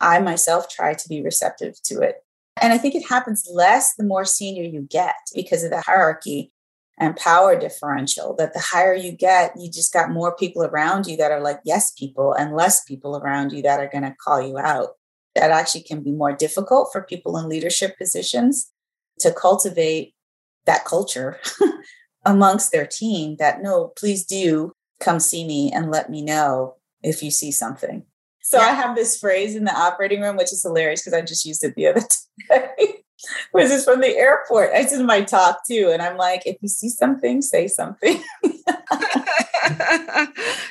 I 0.00 0.20
myself 0.20 0.68
try 0.68 0.94
to 0.94 1.08
be 1.08 1.22
receptive 1.22 1.80
to 1.84 2.00
it. 2.00 2.16
And 2.60 2.72
I 2.72 2.78
think 2.78 2.94
it 2.94 3.08
happens 3.08 3.48
less 3.52 3.94
the 3.94 4.04
more 4.04 4.24
senior 4.24 4.64
you 4.64 4.86
get 4.90 5.14
because 5.34 5.64
of 5.64 5.70
the 5.70 5.80
hierarchy 5.80 6.52
and 6.98 7.16
power 7.16 7.58
differential. 7.58 8.34
That 8.36 8.52
the 8.52 8.60
higher 8.60 8.94
you 8.94 9.12
get, 9.12 9.54
you 9.56 9.70
just 9.70 9.92
got 9.92 10.10
more 10.10 10.36
people 10.36 10.62
around 10.62 11.06
you 11.06 11.16
that 11.16 11.32
are 11.32 11.40
like 11.40 11.60
yes 11.64 11.92
people 11.92 12.34
and 12.34 12.54
less 12.54 12.84
people 12.84 13.16
around 13.16 13.52
you 13.52 13.62
that 13.62 13.80
are 13.80 13.88
going 13.88 14.04
to 14.04 14.14
call 14.22 14.42
you 14.42 14.58
out 14.58 14.90
that 15.34 15.50
actually 15.50 15.82
can 15.82 16.02
be 16.02 16.12
more 16.12 16.32
difficult 16.32 16.90
for 16.92 17.02
people 17.02 17.36
in 17.38 17.48
leadership 17.48 17.96
positions 17.96 18.70
to 19.20 19.32
cultivate 19.32 20.14
that 20.66 20.84
culture 20.84 21.40
amongst 22.24 22.72
their 22.72 22.86
team 22.86 23.36
that 23.38 23.62
no, 23.62 23.92
please 23.96 24.24
do 24.24 24.72
come 25.00 25.18
see 25.18 25.46
me 25.46 25.70
and 25.72 25.90
let 25.90 26.10
me 26.10 26.22
know 26.22 26.76
if 27.02 27.22
you 27.22 27.30
see 27.30 27.50
something. 27.50 28.04
So 28.42 28.58
yeah. 28.58 28.66
I 28.66 28.72
have 28.72 28.96
this 28.96 29.18
phrase 29.18 29.54
in 29.54 29.64
the 29.64 29.74
operating 29.74 30.20
room, 30.20 30.36
which 30.36 30.52
is 30.52 30.62
hilarious 30.62 31.02
because 31.02 31.14
I 31.14 31.22
just 31.22 31.44
used 31.44 31.64
it 31.64 31.74
the 31.74 31.86
other 31.86 32.02
day. 32.48 33.04
Was 33.52 33.68
this 33.70 33.84
from 33.84 34.00
the 34.00 34.16
airport? 34.16 34.70
It's 34.72 34.92
in 34.92 35.06
my 35.06 35.22
talk 35.22 35.60
too. 35.66 35.90
And 35.92 36.02
I'm 36.02 36.16
like, 36.16 36.42
if 36.46 36.56
you 36.60 36.68
see 36.68 36.88
something, 36.88 37.42
say 37.42 37.68
something. 37.68 38.22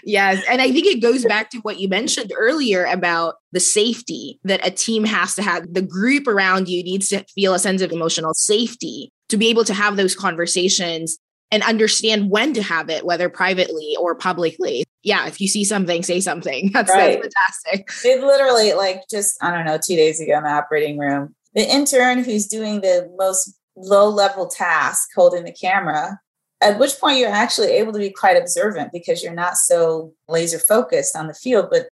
yes. 0.03 0.43
And 0.49 0.61
I 0.61 0.71
think 0.71 0.85
it 0.85 1.01
goes 1.01 1.25
back 1.25 1.49
to 1.51 1.59
what 1.59 1.79
you 1.79 1.87
mentioned 1.87 2.33
earlier 2.37 2.85
about 2.85 3.35
the 3.51 3.59
safety 3.59 4.39
that 4.43 4.65
a 4.65 4.71
team 4.71 5.05
has 5.05 5.35
to 5.35 5.41
have. 5.41 5.73
The 5.73 5.81
group 5.81 6.27
around 6.27 6.67
you 6.67 6.83
needs 6.83 7.09
to 7.09 7.23
feel 7.35 7.53
a 7.53 7.59
sense 7.59 7.81
of 7.81 7.91
emotional 7.91 8.33
safety 8.33 9.11
to 9.29 9.37
be 9.37 9.49
able 9.49 9.63
to 9.65 9.73
have 9.73 9.95
those 9.95 10.15
conversations 10.15 11.17
and 11.51 11.63
understand 11.63 12.29
when 12.29 12.53
to 12.53 12.63
have 12.63 12.89
it, 12.89 13.05
whether 13.05 13.29
privately 13.29 13.95
or 13.99 14.15
publicly. 14.15 14.85
Yeah, 15.03 15.27
if 15.27 15.41
you 15.41 15.47
see 15.47 15.65
something, 15.65 16.01
say 16.01 16.21
something. 16.21 16.71
That's, 16.73 16.89
right. 16.89 17.21
that's 17.21 17.63
fantastic. 17.63 17.89
It 18.05 18.23
literally, 18.23 18.73
like, 18.73 19.01
just, 19.09 19.35
I 19.43 19.51
don't 19.51 19.65
know, 19.65 19.77
two 19.77 19.95
days 19.95 20.21
ago 20.21 20.37
in 20.37 20.43
the 20.43 20.49
operating 20.49 20.97
room, 20.97 21.35
the 21.53 21.69
intern 21.69 22.23
who's 22.23 22.47
doing 22.47 22.81
the 22.81 23.11
most 23.17 23.57
low 23.75 24.09
level 24.09 24.47
task, 24.47 25.09
holding 25.15 25.43
the 25.43 25.53
camera, 25.53 26.19
at 26.61 26.79
which 26.79 26.99
point 26.99 27.17
you're 27.17 27.29
actually 27.29 27.71
able 27.71 27.93
to 27.93 27.99
be 27.99 28.11
quite 28.11 28.37
observant 28.37 28.91
because 28.91 29.23
you're 29.23 29.33
not 29.33 29.57
so 29.57 30.13
laser 30.29 30.59
focused 30.59 31.15
on 31.15 31.27
the 31.27 31.33
field. 31.33 31.67
But 31.71 31.87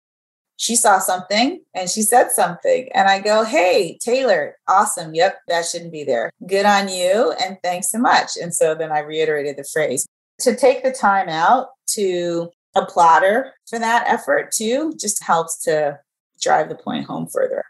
she 0.57 0.75
saw 0.75 0.99
something 0.99 1.61
and 1.73 1.89
she 1.89 2.01
said 2.01 2.31
something. 2.31 2.89
And 2.93 3.07
I 3.07 3.19
go, 3.19 3.43
Hey, 3.43 3.97
Taylor, 4.01 4.57
awesome. 4.67 5.13
Yep, 5.13 5.39
that 5.47 5.65
shouldn't 5.65 5.91
be 5.91 6.03
there. 6.03 6.31
Good 6.47 6.65
on 6.65 6.89
you. 6.89 7.33
And 7.43 7.57
thanks 7.63 7.91
so 7.91 7.99
much. 7.99 8.31
And 8.41 8.53
so 8.53 8.73
then 8.73 8.91
I 8.91 8.99
reiterated 8.99 9.57
the 9.57 9.65
phrase 9.71 10.07
to 10.39 10.55
take 10.55 10.83
the 10.83 10.91
time 10.91 11.29
out 11.29 11.67
to 11.87 12.49
applaud 12.75 13.23
her 13.23 13.53
for 13.69 13.79
that 13.79 14.05
effort 14.07 14.51
too, 14.51 14.93
just 14.99 15.23
helps 15.23 15.63
to 15.63 15.99
drive 16.41 16.69
the 16.69 16.75
point 16.75 17.05
home 17.05 17.27
further. 17.27 17.63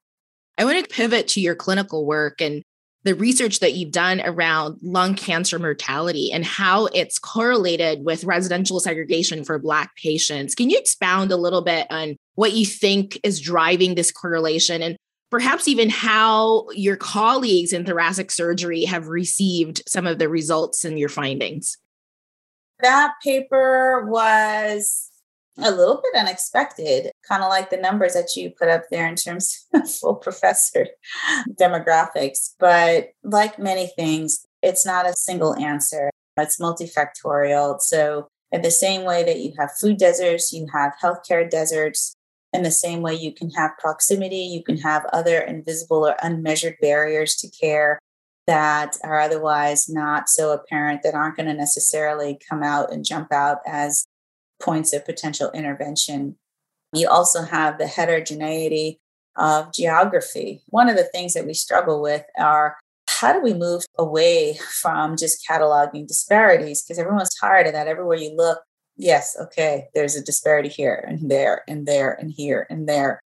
I 0.57 0.65
want 0.65 0.83
to 0.83 0.93
pivot 0.93 1.27
to 1.29 1.41
your 1.41 1.55
clinical 1.55 2.05
work 2.05 2.41
and 2.41 2.63
the 3.03 3.13
research 3.13 3.59
that 3.59 3.73
you've 3.73 3.91
done 3.91 4.19
around 4.25 4.79
lung 4.81 5.13
cancer 5.13 5.59
mortality 5.59 6.31
and 6.31 6.43
how 6.43 6.87
it's 6.87 7.19
correlated 7.19 8.03
with 8.03 8.23
residential 8.23 8.79
segregation 8.79 9.43
for 9.43 9.59
Black 9.59 9.95
patients. 9.95 10.55
Can 10.55 10.71
you 10.71 10.79
expound 10.79 11.31
a 11.31 11.37
little 11.37 11.61
bit 11.61 11.85
on 11.91 12.17
what 12.33 12.53
you 12.53 12.65
think 12.65 13.19
is 13.23 13.39
driving 13.39 13.93
this 13.93 14.11
correlation 14.11 14.81
and 14.81 14.97
perhaps 15.29 15.67
even 15.67 15.89
how 15.89 16.67
your 16.71 16.95
colleagues 16.95 17.73
in 17.73 17.85
thoracic 17.85 18.31
surgery 18.31 18.85
have 18.85 19.07
received 19.07 19.83
some 19.87 20.07
of 20.07 20.17
the 20.17 20.27
results 20.27 20.83
and 20.83 20.97
your 20.97 21.09
findings? 21.09 21.77
That 22.81 23.13
paper 23.23 24.07
was 24.09 25.11
a 25.57 25.71
little 25.71 26.01
bit 26.01 26.19
unexpected, 26.19 27.11
kind 27.27 27.43
of 27.43 27.49
like 27.49 27.69
the 27.69 27.77
numbers 27.77 28.13
that 28.13 28.35
you 28.35 28.51
put 28.51 28.67
up 28.67 28.83
there 28.91 29.07
in 29.07 29.15
terms 29.15 29.65
of 29.73 29.89
full 29.89 30.15
professor 30.15 30.87
demographics. 31.59 32.53
But 32.59 33.09
like 33.23 33.57
many 33.57 33.87
things, 33.95 34.45
it's 34.61 34.85
not 34.85 35.07
a 35.07 35.13
single 35.13 35.55
answer, 35.55 36.09
it's 36.37 36.59
multifactorial. 36.59 37.79
So, 37.81 38.27
in 38.51 38.61
the 38.61 38.71
same 38.71 39.03
way 39.03 39.23
that 39.23 39.39
you 39.39 39.53
have 39.59 39.71
food 39.79 39.97
deserts, 39.97 40.53
you 40.53 40.67
have 40.73 40.93
healthcare 41.03 41.49
deserts. 41.49 42.15
In 42.53 42.63
the 42.63 42.71
same 42.71 43.01
way, 43.01 43.13
you 43.13 43.33
can 43.33 43.49
have 43.51 43.71
proximity, 43.79 44.37
you 44.37 44.63
can 44.63 44.77
have 44.77 45.05
other 45.11 45.41
invisible 45.41 46.07
or 46.07 46.15
unmeasured 46.21 46.75
barriers 46.79 47.35
to 47.37 47.49
care 47.49 47.99
that 48.47 48.95
are 49.03 49.19
otherwise 49.19 49.89
not 49.89 50.29
so 50.29 50.51
apparent 50.51 51.01
that 51.03 51.15
aren't 51.15 51.35
going 51.35 51.47
to 51.47 51.53
necessarily 51.53 52.39
come 52.47 52.63
out 52.63 52.93
and 52.93 53.03
jump 53.03 53.33
out 53.33 53.57
as 53.65 54.05
points 54.61 54.93
of 54.93 55.05
potential 55.05 55.51
intervention. 55.51 56.37
You 56.93 57.09
also 57.09 57.43
have 57.43 57.77
the 57.77 57.87
heterogeneity 57.87 58.99
of 59.35 59.73
geography. 59.73 60.63
One 60.67 60.89
of 60.89 60.95
the 60.95 61.03
things 61.03 61.33
that 61.33 61.45
we 61.45 61.53
struggle 61.53 62.01
with 62.01 62.23
are 62.37 62.77
how 63.07 63.33
do 63.33 63.41
we 63.41 63.53
move 63.53 63.83
away 63.97 64.57
from 64.81 65.15
just 65.17 65.45
cataloging 65.47 66.07
disparities? 66.07 66.83
Because 66.83 66.99
everyone's 66.99 67.35
tired 67.35 67.67
of 67.67 67.73
that. 67.73 67.87
Everywhere 67.87 68.17
you 68.17 68.35
look, 68.35 68.59
yes, 68.97 69.37
okay, 69.39 69.87
there's 69.93 70.15
a 70.15 70.23
disparity 70.23 70.69
here 70.69 71.05
and 71.07 71.29
there 71.29 71.63
and 71.67 71.85
there 71.85 72.13
and 72.13 72.31
here 72.31 72.67
and 72.69 72.87
there. 72.89 73.21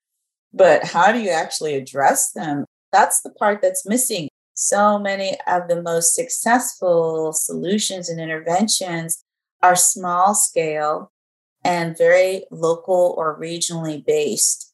But 0.54 0.84
how 0.84 1.12
do 1.12 1.20
you 1.20 1.30
actually 1.30 1.76
address 1.76 2.32
them? 2.32 2.66
That's 2.92 3.22
the 3.22 3.30
part 3.32 3.62
that's 3.62 3.88
missing. 3.88 4.30
So 4.54 5.00
many 5.00 5.38
of 5.48 5.68
the 5.68 5.82
most 5.82 6.16
successful 6.16 7.34
solutions 7.34 8.10
and 8.10 8.20
interventions 8.20 9.24
are 9.62 9.76
small 9.76 10.36
scale 10.36 11.12
and 11.70 11.96
very 11.96 12.46
local 12.50 13.14
or 13.16 13.40
regionally 13.40 14.04
based 14.04 14.74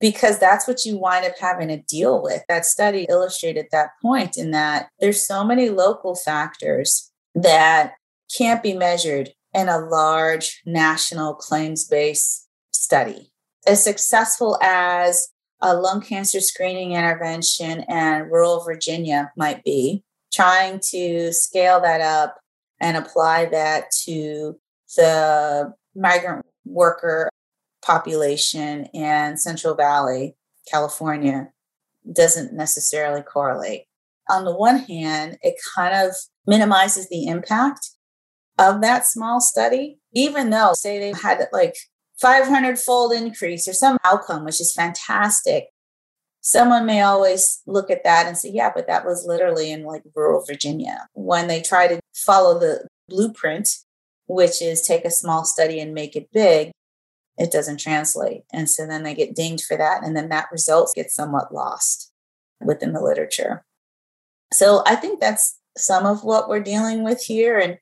because 0.00 0.38
that's 0.38 0.66
what 0.66 0.82
you 0.86 0.96
wind 0.96 1.26
up 1.26 1.34
having 1.38 1.68
to 1.68 1.76
deal 1.76 2.22
with. 2.22 2.42
That 2.48 2.64
study 2.64 3.06
illustrated 3.10 3.66
that 3.70 3.90
point 4.00 4.38
in 4.38 4.50
that 4.52 4.88
there's 4.98 5.26
so 5.26 5.44
many 5.44 5.68
local 5.68 6.14
factors 6.14 7.12
that 7.34 7.92
can't 8.34 8.62
be 8.62 8.72
measured 8.72 9.34
in 9.52 9.68
a 9.68 9.78
large 9.78 10.62
national 10.64 11.34
claims 11.34 11.84
based 11.84 12.48
study. 12.72 13.30
As 13.66 13.84
successful 13.84 14.58
as 14.62 15.28
a 15.60 15.74
lung 15.74 16.00
cancer 16.00 16.40
screening 16.40 16.92
intervention 16.92 17.80
in 17.90 18.22
rural 18.30 18.64
Virginia 18.64 19.32
might 19.36 19.62
be, 19.64 20.02
trying 20.32 20.80
to 20.92 21.30
scale 21.32 21.80
that 21.82 22.00
up 22.00 22.38
and 22.80 22.96
apply 22.96 23.46
that 23.46 23.90
to 24.04 24.58
the 24.96 25.74
migrant 25.96 26.44
worker 26.64 27.28
population 27.84 28.86
in 28.86 29.36
Central 29.36 29.74
Valley, 29.74 30.36
California, 30.70 31.48
doesn't 32.12 32.52
necessarily 32.52 33.22
correlate. 33.22 33.84
On 34.28 34.44
the 34.44 34.54
one 34.54 34.78
hand, 34.78 35.38
it 35.42 35.54
kind 35.74 35.94
of 35.94 36.14
minimizes 36.46 37.08
the 37.08 37.26
impact 37.26 37.90
of 38.58 38.80
that 38.80 39.06
small 39.06 39.40
study, 39.40 39.98
even 40.12 40.50
though, 40.50 40.72
say, 40.74 40.98
they 40.98 41.12
had 41.22 41.46
like 41.52 41.74
500 42.20 42.78
fold 42.78 43.12
increase 43.12 43.68
or 43.68 43.72
some 43.72 43.98
outcome, 44.04 44.44
which 44.44 44.60
is 44.60 44.74
fantastic. 44.74 45.66
Someone 46.40 46.86
may 46.86 47.02
always 47.02 47.60
look 47.66 47.90
at 47.90 48.04
that 48.04 48.26
and 48.26 48.36
say, 48.36 48.50
yeah, 48.52 48.70
but 48.74 48.86
that 48.86 49.04
was 49.04 49.24
literally 49.26 49.70
in 49.70 49.84
like 49.84 50.02
rural 50.14 50.44
Virginia. 50.44 51.06
When 51.14 51.48
they 51.48 51.60
try 51.60 51.88
to 51.88 52.00
follow 52.14 52.58
the 52.58 52.86
blueprint, 53.08 53.68
which 54.26 54.60
is 54.60 54.82
take 54.82 55.04
a 55.04 55.10
small 55.10 55.44
study 55.44 55.80
and 55.80 55.94
make 55.94 56.16
it 56.16 56.32
big, 56.32 56.72
it 57.38 57.52
doesn't 57.52 57.78
translate. 57.78 58.44
And 58.52 58.68
so 58.68 58.86
then 58.86 59.02
they 59.02 59.14
get 59.14 59.36
dinged 59.36 59.64
for 59.64 59.76
that. 59.76 60.02
And 60.02 60.16
then 60.16 60.28
that 60.30 60.48
result 60.50 60.92
gets 60.94 61.14
somewhat 61.14 61.52
lost 61.52 62.12
within 62.60 62.92
the 62.92 63.00
literature. 63.00 63.64
So 64.52 64.82
I 64.86 64.96
think 64.96 65.20
that's 65.20 65.58
some 65.76 66.06
of 66.06 66.24
what 66.24 66.48
we're 66.48 66.60
dealing 66.60 67.04
with 67.04 67.22
here. 67.22 67.58
And 67.58 67.78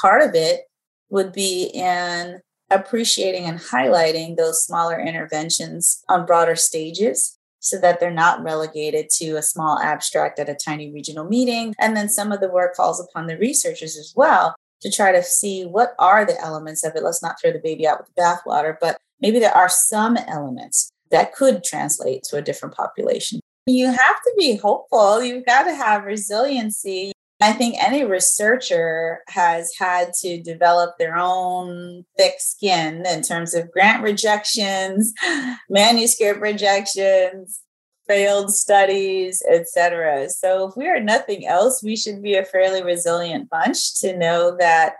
part 0.00 0.22
of 0.22 0.34
it 0.34 0.62
would 1.08 1.32
be 1.32 1.70
in 1.72 2.40
appreciating 2.70 3.44
and 3.46 3.58
highlighting 3.58 4.36
those 4.36 4.62
smaller 4.62 5.00
interventions 5.00 6.04
on 6.08 6.26
broader 6.26 6.54
stages 6.54 7.38
so 7.60 7.78
that 7.78 7.98
they're 7.98 8.10
not 8.10 8.42
relegated 8.42 9.08
to 9.10 9.32
a 9.32 9.42
small 9.42 9.78
abstract 9.78 10.38
at 10.38 10.50
a 10.50 10.54
tiny 10.54 10.92
regional 10.92 11.24
meeting. 11.24 11.74
And 11.78 11.96
then 11.96 12.08
some 12.10 12.30
of 12.30 12.40
the 12.40 12.50
work 12.50 12.76
falls 12.76 13.00
upon 13.00 13.26
the 13.26 13.38
researchers 13.38 13.96
as 13.96 14.12
well 14.14 14.54
to 14.82 14.90
try 14.90 15.12
to 15.12 15.22
see 15.22 15.64
what 15.64 15.94
are 15.98 16.24
the 16.24 16.40
elements 16.40 16.84
of 16.84 16.94
it. 16.94 17.02
Let's 17.02 17.22
not 17.22 17.40
throw 17.40 17.52
the 17.52 17.60
baby 17.62 17.86
out 17.86 17.98
with 17.98 18.14
the 18.14 18.22
bathwater, 18.22 18.76
but 18.80 18.96
maybe 19.20 19.38
there 19.38 19.56
are 19.56 19.68
some 19.68 20.16
elements 20.16 20.90
that 21.10 21.34
could 21.34 21.64
translate 21.64 22.22
to 22.24 22.36
a 22.36 22.42
different 22.42 22.74
population. 22.74 23.40
You 23.66 23.86
have 23.86 23.96
to 23.96 24.34
be 24.38 24.56
hopeful. 24.56 25.22
You've 25.22 25.46
got 25.46 25.64
to 25.64 25.74
have 25.74 26.04
resiliency. 26.04 27.12
I 27.40 27.52
think 27.52 27.76
any 27.78 28.04
researcher 28.04 29.20
has 29.28 29.72
had 29.78 30.12
to 30.22 30.42
develop 30.42 30.98
their 30.98 31.16
own 31.16 32.04
thick 32.16 32.34
skin 32.38 33.04
in 33.06 33.22
terms 33.22 33.54
of 33.54 33.70
grant 33.70 34.02
rejections, 34.02 35.12
manuscript 35.70 36.40
rejections, 36.40 37.60
failed 38.08 38.52
studies, 38.52 39.42
etc. 39.48 40.28
So 40.30 40.68
if 40.68 40.76
we 40.76 40.88
are 40.88 40.98
nothing 40.98 41.46
else, 41.46 41.82
we 41.82 41.96
should 41.96 42.22
be 42.22 42.34
a 42.34 42.44
fairly 42.44 42.82
resilient 42.82 43.50
bunch 43.50 43.94
to 44.00 44.16
know 44.16 44.56
that 44.58 44.94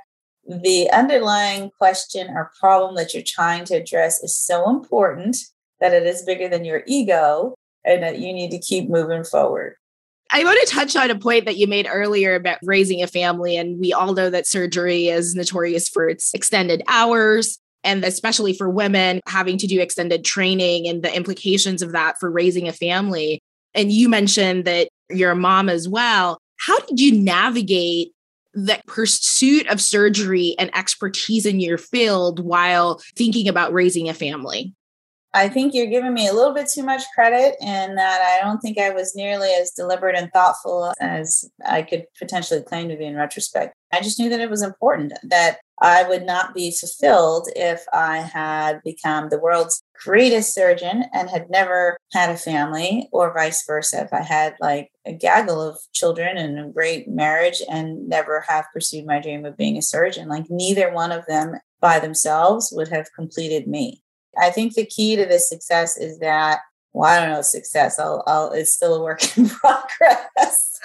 the 0.47 0.91
underlying 0.91 1.71
question 1.71 2.29
or 2.31 2.53
problem 2.59 2.95
that 2.97 3.13
you're 3.13 3.23
trying 3.27 3.65
to 3.67 3.75
address 3.75 4.23
is 4.23 4.39
so 4.39 4.71
important 4.71 5.37
that 5.81 5.93
it 5.93 6.05
is 6.05 6.23
bigger 6.23 6.49
than 6.49 6.65
your 6.65 6.83
ego 6.87 7.55
and 7.85 8.03
that 8.03 8.19
you 8.19 8.33
need 8.33 8.51
to 8.51 8.59
keep 8.59 8.89
moving 8.89 9.25
forward. 9.25 9.75
I 10.31 10.45
want 10.45 10.61
to 10.67 10.75
touch 10.75 10.95
on 10.95 11.11
a 11.11 11.19
point 11.19 11.47
that 11.47 11.57
you 11.57 11.67
made 11.67 11.89
earlier 11.91 12.35
about 12.35 12.59
raising 12.63 13.03
a 13.03 13.07
family. 13.07 13.57
And 13.57 13.79
we 13.81 13.93
all 13.93 14.13
know 14.13 14.29
that 14.29 14.47
surgery 14.47 15.09
is 15.09 15.35
notorious 15.35 15.89
for 15.89 16.09
its 16.09 16.35
extended 16.35 16.83
hours, 16.87 17.59
and 17.85 18.05
especially 18.05 18.53
for 18.53 18.69
women 18.69 19.21
having 19.27 19.59
to 19.59 19.67
do 19.67 19.81
extended 19.81 20.25
training 20.25 20.89
and 20.89 21.03
the 21.03 21.15
implications 21.15 21.83
of 21.83 21.93
that 21.93 22.19
for 22.19 22.31
raising 22.31 22.69
a 22.69 22.73
family. 22.73 23.41
And 23.75 23.93
you 23.93 24.09
mentioned 24.09 24.65
that 24.65 24.89
you're 25.11 25.33
a 25.33 25.37
mom 25.37 25.69
as 25.69 25.89
well. 25.89 26.39
How 26.59 26.79
did 26.81 26.99
you 26.99 27.13
navigate 27.13 28.13
the 28.55 28.81
pursuit 28.87 29.69
of 29.69 29.81
surgery 29.81 30.57
and 30.59 30.75
expertise 30.77 31.47
in 31.47 31.61
your 31.61 31.79
field 31.79 32.41
while 32.41 33.01
thinking 33.17 33.49
about 33.49 33.73
raising 33.73 34.09
a 34.09 34.15
family? 34.15 34.75
I 35.35 35.49
think 35.49 35.75
you're 35.75 35.87
giving 35.87 36.15
me 36.15 36.27
a 36.27 36.33
little 36.33 36.55
bit 36.55 36.69
too 36.69 36.83
much 36.83 37.03
credit 37.15 37.55
in 37.61 37.95
that 37.97 38.23
I 38.23 38.45
don't 38.45 38.61
think 38.61 38.79
I 38.79 38.91
was 38.91 39.15
nearly 39.15 39.49
as 39.49 39.71
deliberate 39.73 40.17
and 40.17 40.33
thoughtful 40.33 40.93
as 41.01 41.45
I 41.65 41.83
could 41.83 42.07
potentially 42.19 42.63
claim 42.63 42.89
to 42.89 42.97
be 42.97 43.05
in 43.05 43.15
retrospect. 43.15 43.75
I 43.93 44.01
just 44.01 44.19
knew 44.19 44.31
that 44.31 44.41
it 44.41 44.51
was 44.51 44.63
important 44.63 45.13
that 45.23 45.59
I 45.81 46.09
would 46.09 46.25
not 46.25 46.55
be 46.55 46.71
fulfilled 46.73 47.49
if 47.55 47.85
I 47.93 48.19
had 48.19 48.83
become 48.85 49.29
the 49.29 49.39
world's 49.39 49.83
greatest 50.05 50.55
surgeon 50.55 51.05
and 51.13 51.31
had 51.31 51.51
never 51.51 51.99
had 52.13 52.31
a 52.31 52.37
family, 52.37 53.09
or 53.13 53.33
vice 53.33 53.65
versa. 53.67 54.03
If 54.03 54.13
I 54.13 54.23
had 54.23 54.57
like 54.61 54.91
a 55.07 55.13
gaggle 55.13 55.61
of 55.61 55.79
children 55.93 56.37
and 56.37 56.59
a 56.59 56.73
great 56.73 57.09
marriage 57.09 57.63
and 57.71 58.09
never 58.09 58.45
have 58.49 58.67
pursued 58.73 59.07
my 59.07 59.21
dream 59.21 59.45
of 59.45 59.57
being 59.57 59.77
a 59.77 59.83
surgeon, 59.83 60.29
like 60.29 60.47
neither 60.51 60.93
one 60.93 61.13
of 61.13 61.27
them 61.27 61.55
by 61.81 61.99
themselves 61.99 62.73
would 62.73 62.89
have 62.89 63.13
completed 63.15 63.67
me. 63.67 64.03
I 64.41 64.51
think 64.51 64.75
the 64.75 64.87
key 64.87 65.17
to 65.17 65.27
this 65.27 65.49
success 65.49 65.97
is 65.97 66.19
that, 66.21 66.61
well, 66.93 67.11
I 67.11 67.21
don't 67.21 67.31
know, 67.31 67.43
success, 67.43 67.99
I'll, 67.99 68.23
I'll, 68.27 68.53
it's 68.53 68.75
still 68.75 68.95
a 68.95 69.03
work 69.03 69.21
in 69.39 69.49
progress. 69.49 70.81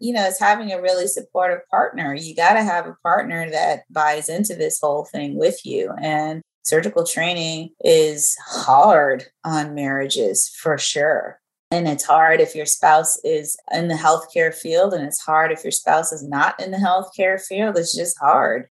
You 0.00 0.12
know, 0.12 0.24
it's 0.24 0.40
having 0.40 0.72
a 0.72 0.80
really 0.80 1.06
supportive 1.06 1.60
partner. 1.70 2.14
You 2.14 2.34
got 2.34 2.54
to 2.54 2.62
have 2.62 2.86
a 2.86 2.96
partner 3.02 3.50
that 3.50 3.84
buys 3.90 4.28
into 4.28 4.54
this 4.54 4.78
whole 4.80 5.04
thing 5.04 5.36
with 5.36 5.64
you. 5.64 5.92
And 6.00 6.42
surgical 6.64 7.04
training 7.04 7.70
is 7.84 8.36
hard 8.46 9.24
on 9.44 9.74
marriages 9.74 10.48
for 10.60 10.78
sure. 10.78 11.40
And 11.70 11.86
it's 11.86 12.04
hard 12.04 12.40
if 12.40 12.54
your 12.54 12.66
spouse 12.66 13.16
is 13.22 13.56
in 13.72 13.88
the 13.88 13.94
healthcare 13.94 14.52
field, 14.52 14.92
and 14.92 15.04
it's 15.04 15.20
hard 15.20 15.52
if 15.52 15.62
your 15.62 15.70
spouse 15.70 16.10
is 16.12 16.26
not 16.26 16.60
in 16.60 16.72
the 16.72 16.76
healthcare 16.76 17.40
field. 17.40 17.78
It's 17.78 17.96
just 17.96 18.18
hard. 18.18 18.66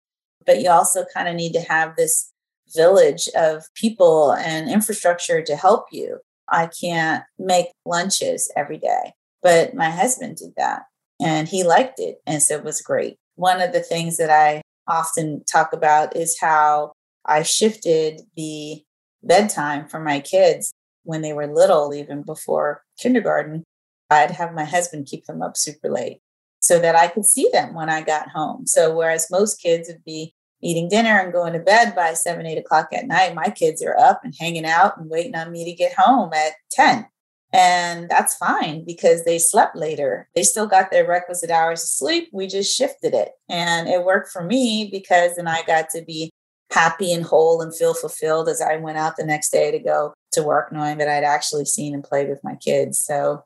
But 0.45 0.61
you 0.61 0.71
also 0.71 1.05
kind 1.15 1.29
of 1.29 1.37
need 1.37 1.53
to 1.53 1.61
have 1.61 1.95
this 1.95 2.33
village 2.75 3.29
of 3.37 3.65
people 3.75 4.33
and 4.33 4.69
infrastructure 4.69 5.43
to 5.43 5.57
help 5.57 5.87
you. 5.93 6.19
I 6.49 6.67
can't 6.67 7.25
make 7.39 7.69
lunches 7.85 8.51
every 8.57 8.79
day, 8.79 9.13
but 9.43 9.75
my 9.75 9.91
husband 9.91 10.37
did 10.37 10.53
that 10.57 10.83
and 11.21 11.49
he 11.49 11.65
liked 11.65 11.99
it. 11.99 12.17
And 12.27 12.43
so 12.43 12.57
it 12.57 12.65
was 12.65 12.81
great. 12.81 13.17
One 13.37 13.61
of 13.61 13.73
the 13.73 13.81
things 13.83 14.17
that 14.17 14.31
I 14.31 14.63
often 14.87 15.45
talk 15.45 15.73
about 15.73 16.17
is 16.17 16.39
how 16.41 16.93
I 17.25 17.43
shifted 17.43 18.23
the 18.37 18.83
bedtime 19.23 19.89
for 19.89 20.01
my 20.01 20.21
kids 20.21 20.73
when 21.05 21.23
they 21.23 21.33
were 21.33 21.47
little, 21.47 21.95
even 21.95 22.23
before 22.23 22.83
kindergarten. 22.99 23.65
I'd 24.11 24.31
have 24.33 24.55
my 24.55 24.65
husband 24.65 25.07
keep 25.07 25.27
them 25.27 25.43
up 25.43 25.57
super 25.57 25.91
late 25.91 26.21
so 26.61 26.79
that 26.79 26.97
I 26.97 27.09
could 27.09 27.27
see 27.27 27.49
them 27.53 27.75
when 27.75 27.91
I 27.91 28.03
got 28.03 28.31
home. 28.31 28.67
So, 28.67 28.95
whereas 28.95 29.31
most 29.31 29.61
kids 29.61 29.89
would 29.89 30.05
be 30.05 30.35
eating 30.63 30.89
dinner 30.89 31.19
and 31.19 31.33
going 31.33 31.53
to 31.53 31.59
bed 31.59 31.95
by 31.95 32.15
seven, 32.15 32.47
eight 32.47 32.59
o'clock 32.59 32.89
at 32.93 33.07
night. 33.07 33.35
My 33.35 33.51
kids 33.51 33.83
are 33.83 33.97
up 33.99 34.23
and 34.25 34.35
hanging 34.39 34.65
out 34.65 34.99
and 34.99 35.11
waiting 35.11 35.35
on 35.35 35.53
me 35.53 35.65
to 35.65 35.73
get 35.73 35.95
home 35.97 36.33
at 36.33 36.53
10. 36.73 37.07
And 37.53 38.11
that's 38.11 38.37
fine 38.37 38.85
because 38.85 39.25
they 39.25 39.39
slept 39.39 39.75
later. 39.75 40.29
They 40.35 40.43
still 40.43 40.67
got 40.67 40.91
their 40.91 41.07
requisite 41.07 41.51
hours 41.51 41.83
of 41.83 41.89
sleep. 41.89 42.29
We 42.33 42.47
just 42.47 42.77
shifted 42.77 43.15
it. 43.15 43.31
And 43.49 43.89
it 43.89 44.05
worked 44.05 44.31
for 44.31 44.45
me 44.45 44.89
because 44.93 45.37
then 45.37 45.49
I 45.49 45.63
got 45.67 45.89
to 45.91 46.03
be 46.03 46.31
happy 46.71 47.13
and 47.13 47.25
whole 47.25 47.63
and 47.63 47.75
feel 47.75 47.95
fulfilled 47.95 48.49
as 48.49 48.61
I 48.61 48.77
went 48.77 48.99
out 48.99 49.17
the 49.17 49.25
next 49.25 49.51
day 49.51 49.71
to 49.71 49.79
go 49.79 50.13
to 50.33 50.43
work, 50.43 50.73
knowing 50.73 50.99
that 50.99 51.09
I'd 51.09 51.25
actually 51.25 51.65
seen 51.65 51.95
and 51.95 52.05
played 52.05 52.29
with 52.29 52.45
my 52.45 52.57
kids. 52.57 53.01
So 53.01 53.45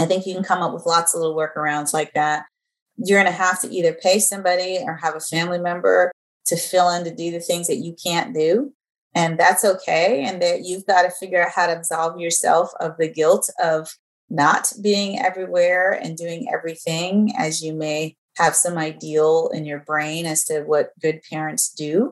I 0.00 0.06
think 0.06 0.26
you 0.26 0.34
can 0.34 0.42
come 0.42 0.62
up 0.62 0.72
with 0.72 0.86
lots 0.86 1.14
of 1.14 1.20
little 1.20 1.36
workarounds 1.36 1.92
like 1.92 2.14
that. 2.14 2.46
You're 2.96 3.20
going 3.20 3.30
to 3.30 3.36
have 3.36 3.60
to 3.60 3.70
either 3.70 3.92
pay 3.92 4.18
somebody 4.20 4.78
or 4.82 4.96
have 4.96 5.16
a 5.16 5.20
family 5.20 5.58
member 5.58 6.12
to 6.46 6.56
fill 6.56 6.90
in 6.90 7.04
to 7.04 7.14
do 7.14 7.30
the 7.30 7.40
things 7.40 7.66
that 7.66 7.76
you 7.76 7.94
can't 8.02 8.34
do. 8.34 8.72
And 9.14 9.38
that's 9.38 9.64
okay. 9.64 10.24
And 10.24 10.42
that 10.42 10.64
you've 10.64 10.86
got 10.86 11.02
to 11.02 11.10
figure 11.10 11.42
out 11.42 11.52
how 11.52 11.66
to 11.66 11.76
absolve 11.76 12.18
yourself 12.18 12.70
of 12.80 12.96
the 12.98 13.08
guilt 13.08 13.48
of 13.62 13.96
not 14.28 14.72
being 14.82 15.18
everywhere 15.20 15.92
and 15.92 16.16
doing 16.16 16.48
everything 16.52 17.32
as 17.38 17.62
you 17.62 17.72
may 17.74 18.16
have 18.36 18.56
some 18.56 18.76
ideal 18.76 19.50
in 19.54 19.64
your 19.64 19.78
brain 19.78 20.26
as 20.26 20.44
to 20.44 20.62
what 20.62 20.90
good 21.00 21.20
parents 21.30 21.68
do. 21.68 22.10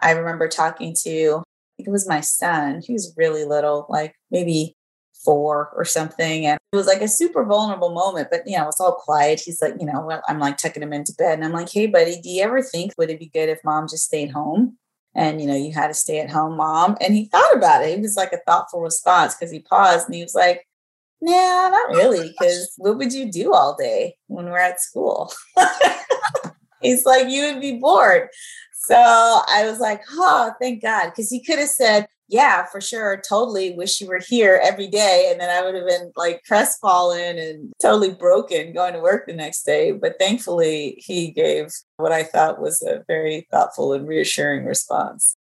I 0.00 0.12
remember 0.12 0.48
talking 0.48 0.94
to, 1.02 1.38
I 1.38 1.72
think 1.76 1.88
it 1.88 1.90
was 1.90 2.08
my 2.08 2.20
son, 2.20 2.82
he 2.84 2.92
was 2.92 3.14
really 3.16 3.44
little, 3.44 3.86
like 3.88 4.14
maybe 4.30 4.76
four 5.24 5.72
or 5.74 5.84
something. 5.84 6.46
And 6.46 6.58
it 6.72 6.76
was 6.76 6.86
like 6.86 7.00
a 7.00 7.08
super 7.08 7.44
vulnerable 7.44 7.92
moment, 7.92 8.28
but 8.30 8.42
you 8.46 8.56
know, 8.56 8.68
it's 8.68 8.80
all 8.80 8.92
quiet. 8.92 9.40
He's 9.44 9.60
like, 9.60 9.74
you 9.80 9.86
know, 9.86 10.20
I'm 10.28 10.38
like 10.38 10.58
tucking 10.58 10.82
him 10.82 10.92
into 10.92 11.14
bed 11.14 11.34
and 11.34 11.44
I'm 11.44 11.52
like, 11.52 11.72
hey, 11.72 11.86
buddy, 11.86 12.20
do 12.20 12.28
you 12.28 12.42
ever 12.42 12.62
think 12.62 12.92
would 12.98 13.10
it 13.10 13.18
be 13.18 13.30
good 13.32 13.48
if 13.48 13.64
mom 13.64 13.88
just 13.88 14.04
stayed 14.04 14.30
home? 14.30 14.76
And 15.14 15.40
you 15.40 15.46
know, 15.46 15.56
you 15.56 15.72
had 15.72 15.90
a 15.90 15.94
stay 15.94 16.20
at 16.20 16.30
home 16.30 16.56
mom. 16.56 16.96
And 17.00 17.14
he 17.14 17.26
thought 17.26 17.54
about 17.54 17.84
it. 17.84 17.90
It 17.90 18.00
was 18.00 18.16
like 18.16 18.32
a 18.32 18.40
thoughtful 18.46 18.80
response 18.80 19.34
because 19.34 19.52
he 19.52 19.60
paused 19.60 20.06
and 20.06 20.14
he 20.14 20.22
was 20.22 20.34
like, 20.34 20.66
Nah, 21.20 21.68
not 21.70 21.88
really. 21.90 22.34
Because 22.38 22.72
what 22.76 22.98
would 22.98 23.12
you 23.12 23.32
do 23.32 23.54
all 23.54 23.76
day 23.76 24.16
when 24.26 24.44
we're 24.44 24.58
at 24.58 24.80
school? 24.80 25.32
He's 26.82 27.06
like, 27.06 27.28
you 27.30 27.46
would 27.46 27.62
be 27.62 27.78
bored. 27.78 28.28
So 28.86 28.96
I 28.96 29.66
was 29.68 29.80
like, 29.80 30.02
oh, 30.12 30.52
thank 30.60 30.82
God. 30.82 31.06
Because 31.06 31.30
he 31.30 31.42
could 31.42 31.58
have 31.58 31.68
said, 31.68 32.06
yeah, 32.28 32.64
for 32.64 32.80
sure. 32.80 33.22
Totally 33.28 33.74
wish 33.74 34.00
you 34.00 34.08
were 34.08 34.20
here 34.26 34.60
every 34.62 34.88
day. 34.88 35.28
And 35.30 35.40
then 35.40 35.50
I 35.50 35.62
would 35.62 35.74
have 35.74 35.86
been 35.86 36.10
like 36.16 36.42
crestfallen 36.46 37.38
and 37.38 37.72
totally 37.80 38.12
broken 38.14 38.72
going 38.72 38.94
to 38.94 39.00
work 39.00 39.26
the 39.26 39.34
next 39.34 39.64
day. 39.64 39.92
But 39.92 40.16
thankfully, 40.18 41.02
he 41.04 41.30
gave 41.30 41.70
what 41.96 42.12
I 42.12 42.22
thought 42.22 42.60
was 42.60 42.82
a 42.82 43.04
very 43.06 43.46
thoughtful 43.50 43.92
and 43.92 44.08
reassuring 44.08 44.64
response. 44.64 45.36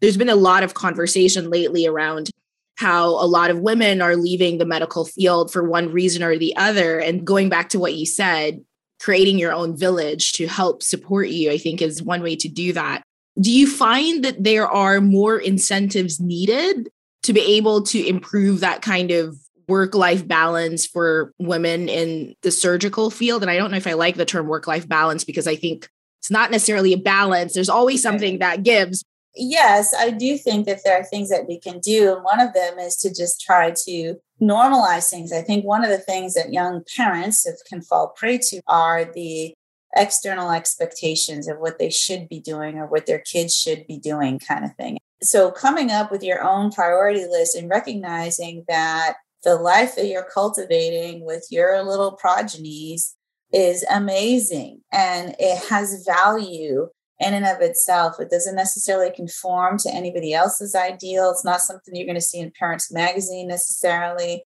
there's 0.00 0.16
been 0.16 0.28
a 0.28 0.36
lot 0.36 0.62
of 0.62 0.74
conversation 0.74 1.50
lately 1.50 1.86
around 1.86 2.30
how 2.76 3.06
a 3.08 3.26
lot 3.26 3.50
of 3.50 3.60
women 3.60 4.02
are 4.02 4.16
leaving 4.16 4.58
the 4.58 4.66
medical 4.66 5.04
field 5.04 5.50
for 5.50 5.62
one 5.62 5.90
reason 5.90 6.22
or 6.22 6.36
the 6.36 6.54
other. 6.56 6.98
And 6.98 7.24
going 7.24 7.48
back 7.48 7.70
to 7.70 7.78
what 7.78 7.94
you 7.94 8.04
said, 8.04 8.62
creating 9.00 9.38
your 9.38 9.52
own 9.52 9.76
village 9.76 10.32
to 10.32 10.46
help 10.46 10.82
support 10.82 11.28
you, 11.28 11.50
I 11.50 11.58
think 11.58 11.82
is 11.82 12.02
one 12.02 12.22
way 12.22 12.36
to 12.36 12.48
do 12.48 12.72
that. 12.72 13.02
Do 13.40 13.52
you 13.52 13.66
find 13.70 14.24
that 14.24 14.42
there 14.42 14.66
are 14.66 15.00
more 15.00 15.38
incentives 15.38 16.18
needed 16.18 16.88
to 17.24 17.32
be 17.32 17.40
able 17.56 17.82
to 17.82 18.06
improve 18.06 18.60
that 18.60 18.82
kind 18.82 19.10
of 19.10 19.36
work 19.68 19.94
life 19.94 20.26
balance 20.26 20.86
for 20.86 21.32
women 21.38 21.88
in 21.88 22.34
the 22.42 22.50
surgical 22.50 23.10
field? 23.10 23.42
And 23.42 23.50
I 23.50 23.56
don't 23.56 23.70
know 23.70 23.76
if 23.76 23.86
I 23.86 23.92
like 23.92 24.16
the 24.16 24.24
term 24.24 24.46
work 24.46 24.66
life 24.66 24.88
balance 24.88 25.24
because 25.24 25.46
I 25.46 25.56
think 25.56 25.88
it's 26.20 26.30
not 26.30 26.50
necessarily 26.50 26.92
a 26.92 26.98
balance. 26.98 27.52
There's 27.52 27.68
always 27.68 28.00
something 28.00 28.38
that 28.38 28.62
gives, 28.62 29.04
yes, 29.34 29.94
I 29.94 30.10
do 30.10 30.38
think 30.38 30.66
that 30.66 30.80
there 30.82 30.98
are 30.98 31.04
things 31.04 31.28
that 31.28 31.46
we 31.46 31.60
can 31.60 31.78
do. 31.80 32.14
And 32.14 32.24
one 32.24 32.40
of 32.40 32.54
them 32.54 32.78
is 32.78 32.96
to 32.98 33.12
just 33.12 33.40
try 33.40 33.72
to 33.84 34.16
normalize 34.40 35.08
things. 35.08 35.32
I 35.32 35.42
think 35.42 35.64
one 35.64 35.84
of 35.84 35.90
the 35.90 35.98
things 35.98 36.34
that 36.34 36.52
young 36.52 36.82
parents 36.96 37.46
can 37.68 37.82
fall 37.82 38.08
prey 38.08 38.38
to 38.38 38.60
are 38.66 39.04
the 39.04 39.54
external 39.94 40.50
expectations 40.50 41.48
of 41.48 41.58
what 41.58 41.78
they 41.78 41.90
should 41.90 42.28
be 42.28 42.40
doing 42.40 42.76
or 42.78 42.86
what 42.86 43.06
their 43.06 43.20
kids 43.20 43.54
should 43.54 43.86
be 43.86 43.98
doing, 43.98 44.38
kind 44.38 44.64
of 44.64 44.74
thing. 44.76 44.98
So, 45.22 45.50
coming 45.50 45.90
up 45.90 46.10
with 46.10 46.22
your 46.22 46.42
own 46.42 46.70
priority 46.70 47.24
list 47.24 47.56
and 47.56 47.70
recognizing 47.70 48.64
that 48.68 49.14
the 49.44 49.56
life 49.56 49.96
that 49.96 50.06
you're 50.06 50.28
cultivating 50.32 51.24
with 51.24 51.46
your 51.50 51.82
little 51.82 52.12
progenies 52.12 53.14
is 53.52 53.84
amazing 53.90 54.80
and 54.92 55.34
it 55.38 55.64
has 55.70 56.04
value 56.04 56.88
in 57.18 57.34
and 57.34 57.46
of 57.46 57.60
itself. 57.60 58.20
It 58.20 58.30
doesn't 58.30 58.54
necessarily 58.54 59.10
conform 59.10 59.78
to 59.78 59.90
anybody 59.90 60.34
else's 60.34 60.74
ideal. 60.74 61.30
It's 61.30 61.44
not 61.44 61.60
something 61.60 61.94
you're 61.94 62.06
going 62.06 62.16
to 62.16 62.20
see 62.20 62.38
in 62.38 62.52
Parents 62.58 62.92
Magazine 62.92 63.48
necessarily, 63.48 64.44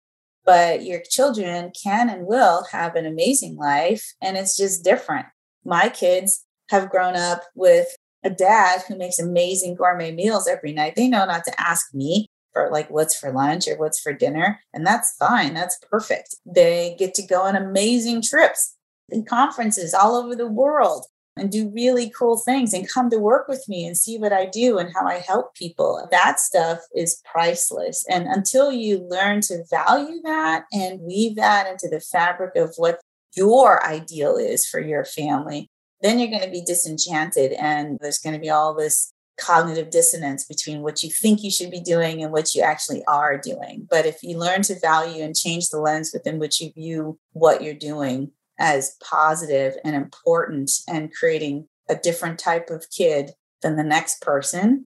but 0.45 0.83
your 0.83 1.01
children 1.09 1.71
can 1.81 2.09
and 2.09 2.25
will 2.25 2.65
have 2.71 2.95
an 2.95 3.05
amazing 3.05 3.55
life. 3.55 4.13
And 4.21 4.37
it's 4.37 4.57
just 4.57 4.83
different. 4.83 5.27
My 5.63 5.89
kids 5.89 6.45
have 6.69 6.89
grown 6.89 7.15
up 7.15 7.43
with 7.55 7.87
a 8.23 8.29
dad 8.29 8.81
who 8.87 8.97
makes 8.97 9.19
amazing 9.19 9.75
gourmet 9.75 10.11
meals 10.11 10.47
every 10.47 10.73
night. 10.73 10.95
They 10.95 11.07
know 11.07 11.25
not 11.25 11.45
to 11.45 11.61
ask 11.61 11.93
me 11.93 12.27
for 12.51 12.69
like 12.71 12.89
what's 12.89 13.17
for 13.17 13.31
lunch 13.31 13.67
or 13.67 13.77
what's 13.77 13.99
for 13.99 14.11
dinner. 14.11 14.59
And 14.73 14.85
that's 14.85 15.15
fine. 15.17 15.53
That's 15.53 15.77
perfect. 15.89 16.35
They 16.45 16.95
get 16.97 17.13
to 17.15 17.25
go 17.25 17.43
on 17.43 17.55
amazing 17.55 18.21
trips 18.23 18.75
and 19.09 19.27
conferences 19.27 19.93
all 19.93 20.15
over 20.15 20.35
the 20.35 20.47
world 20.47 21.05
and 21.39 21.51
do 21.51 21.71
really 21.73 22.09
cool 22.09 22.37
things 22.37 22.73
and 22.73 22.89
come 22.89 23.09
to 23.09 23.19
work 23.19 23.47
with 23.47 23.65
me 23.67 23.85
and 23.85 23.97
see 23.97 24.17
what 24.17 24.33
I 24.33 24.45
do 24.45 24.77
and 24.77 24.93
how 24.93 25.05
I 25.05 25.19
help 25.19 25.55
people. 25.55 26.07
That 26.11 26.39
stuff 26.39 26.79
is 26.95 27.21
priceless. 27.31 28.05
And 28.09 28.27
until 28.27 28.71
you 28.71 29.07
learn 29.09 29.41
to 29.41 29.63
value 29.69 30.21
that 30.23 30.65
and 30.71 31.01
weave 31.01 31.35
that 31.35 31.67
into 31.67 31.87
the 31.89 31.99
fabric 31.99 32.55
of 32.55 32.73
what 32.77 32.99
your 33.35 33.85
ideal 33.85 34.37
is 34.37 34.65
for 34.65 34.79
your 34.79 35.05
family, 35.05 35.69
then 36.01 36.19
you're 36.19 36.29
going 36.29 36.43
to 36.43 36.49
be 36.49 36.63
disenchanted 36.65 37.53
and 37.53 37.97
there's 38.01 38.19
going 38.19 38.33
to 38.33 38.41
be 38.41 38.49
all 38.49 38.73
this 38.73 39.13
cognitive 39.39 39.91
dissonance 39.91 40.45
between 40.45 40.81
what 40.81 41.03
you 41.03 41.09
think 41.09 41.43
you 41.43 41.51
should 41.51 41.69
be 41.69 41.79
doing 41.79 42.23
and 42.23 42.31
what 42.31 42.55
you 42.55 42.61
actually 42.61 43.03
are 43.05 43.37
doing. 43.37 43.87
But 43.89 44.05
if 44.05 44.23
you 44.23 44.37
learn 44.37 44.63
to 44.63 44.79
value 44.79 45.23
and 45.23 45.35
change 45.35 45.69
the 45.69 45.79
lens 45.79 46.11
within 46.13 46.39
which 46.39 46.59
you 46.59 46.71
view 46.73 47.19
what 47.33 47.63
you're 47.63 47.75
doing, 47.75 48.31
as 48.59 48.95
positive 49.03 49.75
and 49.83 49.95
important 49.95 50.71
and 50.87 51.13
creating 51.13 51.67
a 51.89 51.95
different 51.95 52.39
type 52.39 52.69
of 52.69 52.89
kid 52.89 53.31
than 53.61 53.75
the 53.75 53.83
next 53.83 54.21
person, 54.21 54.85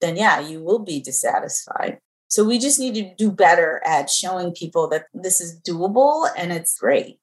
then 0.00 0.16
yeah, 0.16 0.40
you 0.40 0.62
will 0.62 0.78
be 0.78 1.00
dissatisfied. 1.00 1.98
So 2.28 2.44
we 2.44 2.58
just 2.58 2.78
need 2.78 2.94
to 2.94 3.14
do 3.16 3.30
better 3.30 3.82
at 3.84 4.10
showing 4.10 4.52
people 4.52 4.88
that 4.88 5.06
this 5.14 5.40
is 5.40 5.60
doable 5.60 6.28
and 6.36 6.52
it's 6.52 6.78
great. 6.78 7.18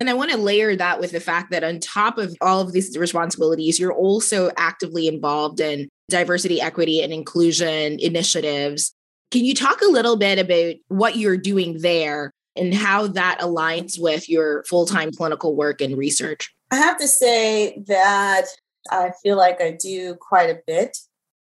And 0.00 0.08
I 0.08 0.14
want 0.14 0.30
to 0.30 0.38
layer 0.38 0.74
that 0.76 0.98
with 0.98 1.12
the 1.12 1.20
fact 1.20 1.50
that 1.50 1.62
on 1.62 1.78
top 1.78 2.18
of 2.18 2.34
all 2.40 2.60
of 2.60 2.72
these 2.72 2.96
responsibilities, 2.96 3.78
you're 3.78 3.92
also 3.92 4.50
actively 4.56 5.06
involved 5.06 5.60
in 5.60 5.88
diversity, 6.08 6.60
equity, 6.60 7.02
and 7.02 7.12
inclusion 7.12 7.98
initiatives. 8.00 8.92
Can 9.30 9.44
you 9.44 9.54
talk 9.54 9.80
a 9.82 9.90
little 9.90 10.16
bit 10.16 10.38
about 10.38 10.74
what 10.88 11.16
you're 11.16 11.36
doing 11.36 11.78
there 11.80 12.32
and 12.56 12.74
how 12.74 13.06
that 13.08 13.40
aligns 13.40 14.00
with 14.00 14.28
your 14.28 14.64
full 14.64 14.86
time 14.86 15.10
clinical 15.12 15.54
work 15.56 15.80
and 15.80 15.96
research? 15.96 16.54
I 16.70 16.76
have 16.76 16.98
to 16.98 17.08
say 17.08 17.82
that 17.86 18.46
I 18.90 19.12
feel 19.22 19.36
like 19.36 19.60
I 19.60 19.72
do 19.72 20.14
quite 20.14 20.50
a 20.50 20.60
bit, 20.66 20.96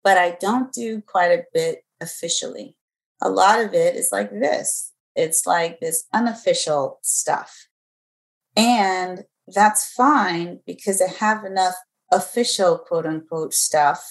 but 0.04 0.16
I 0.16 0.36
don't 0.40 0.72
do 0.72 1.00
quite 1.00 1.32
a 1.32 1.44
bit 1.52 1.84
officially. 2.00 2.76
A 3.22 3.28
lot 3.28 3.60
of 3.60 3.74
it 3.74 3.96
is 3.96 4.10
like 4.12 4.30
this 4.30 4.92
it's 5.16 5.46
like 5.46 5.80
this 5.80 6.04
unofficial 6.12 7.00
stuff. 7.02 7.66
And 8.54 9.24
that's 9.48 9.90
fine 9.92 10.60
because 10.66 11.00
I 11.00 11.08
have 11.24 11.44
enough 11.44 11.74
official 12.12 12.78
quote 12.78 13.06
unquote 13.06 13.54
stuff 13.54 14.04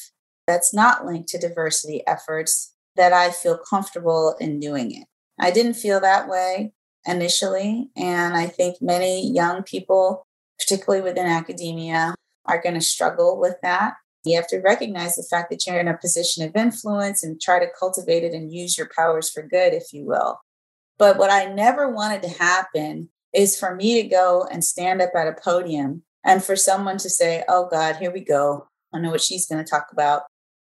that's 0.48 0.74
not 0.74 1.06
linked 1.06 1.30
to 1.30 1.38
diversity 1.38 2.06
efforts 2.08 2.74
that 2.96 3.14
I 3.14 3.32
feel 3.32 3.58
comfortable 3.58 4.36
in 4.40 4.60
doing 4.60 4.92
it. 4.92 5.08
I 5.40 5.52
didn't 5.52 5.74
feel 5.76 6.00
that 6.02 6.28
way 6.28 6.74
initially. 7.06 7.90
And 7.96 8.36
I 8.36 8.48
think 8.48 8.78
many 8.82 9.32
young 9.32 9.64
people, 9.64 10.24
particularly 10.60 11.04
within 11.04 11.26
academia, 11.26 12.16
are 12.46 12.62
going 12.62 12.76
to 12.76 12.82
struggle 12.82 13.40
with 13.40 13.56
that. 13.64 13.94
You 14.24 14.36
have 14.38 14.48
to 14.48 14.60
recognize 14.60 15.16
the 15.16 15.28
fact 15.30 15.52
that 15.52 15.66
you're 15.66 15.80
in 15.80 15.88
a 15.88 15.98
position 15.98 16.44
of 16.44 16.56
influence 16.56 17.24
and 17.24 17.40
try 17.40 17.60
to 17.60 17.72
cultivate 17.80 18.24
it 18.24 18.34
and 18.34 18.52
use 18.52 18.78
your 18.78 18.90
powers 18.96 19.30
for 19.30 19.44
good, 19.44 19.74
if 19.74 19.94
you 19.94 20.06
will. 20.06 20.40
But 20.98 21.18
what 21.18 21.30
I 21.30 21.46
never 21.46 21.90
wanted 21.90 22.24
to 22.24 22.30
happen 22.30 23.10
is 23.34 23.60
for 23.60 23.76
me 23.76 24.02
to 24.02 24.08
go 24.08 24.48
and 24.50 24.64
stand 24.64 25.02
up 25.02 25.12
at 25.16 25.28
a 25.28 25.34
podium 25.34 26.04
and 26.24 26.44
for 26.44 26.56
someone 26.56 26.98
to 26.98 27.10
say, 27.10 27.44
Oh 27.48 27.68
God, 27.70 27.98
here 27.98 28.12
we 28.12 28.22
go. 28.22 28.68
I 28.94 29.00
know 29.00 29.12
what 29.12 29.22
she's 29.22 29.46
going 29.46 29.64
to 29.64 29.70
talk 29.70 29.88
about. 29.92 30.24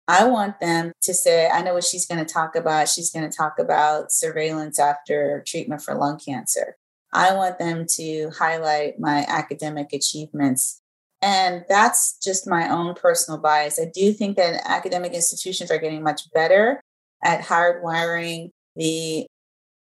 I 0.07 0.25
want 0.27 0.59
them 0.59 0.91
to 1.01 1.13
say, 1.13 1.49
I 1.49 1.61
know 1.61 1.73
what 1.73 1.83
she's 1.83 2.05
going 2.05 2.23
to 2.23 2.31
talk 2.31 2.55
about. 2.55 2.89
She's 2.89 3.09
going 3.09 3.29
to 3.29 3.35
talk 3.35 3.57
about 3.57 4.11
surveillance 4.11 4.79
after 4.79 5.43
treatment 5.47 5.81
for 5.81 5.95
lung 5.95 6.19
cancer. 6.19 6.77
I 7.11 7.33
want 7.33 7.57
them 7.59 7.85
to 7.95 8.29
highlight 8.37 8.99
my 8.99 9.25
academic 9.27 9.93
achievements. 9.93 10.81
And 11.21 11.65
that's 11.67 12.19
just 12.21 12.47
my 12.47 12.69
own 12.69 12.93
personal 12.93 13.39
bias. 13.39 13.79
I 13.79 13.89
do 13.91 14.13
think 14.13 14.35
that 14.37 14.61
academic 14.65 15.13
institutions 15.13 15.71
are 15.71 15.79
getting 15.79 16.03
much 16.03 16.31
better 16.33 16.81
at 17.23 17.41
hardwiring 17.41 18.49
the 18.75 19.25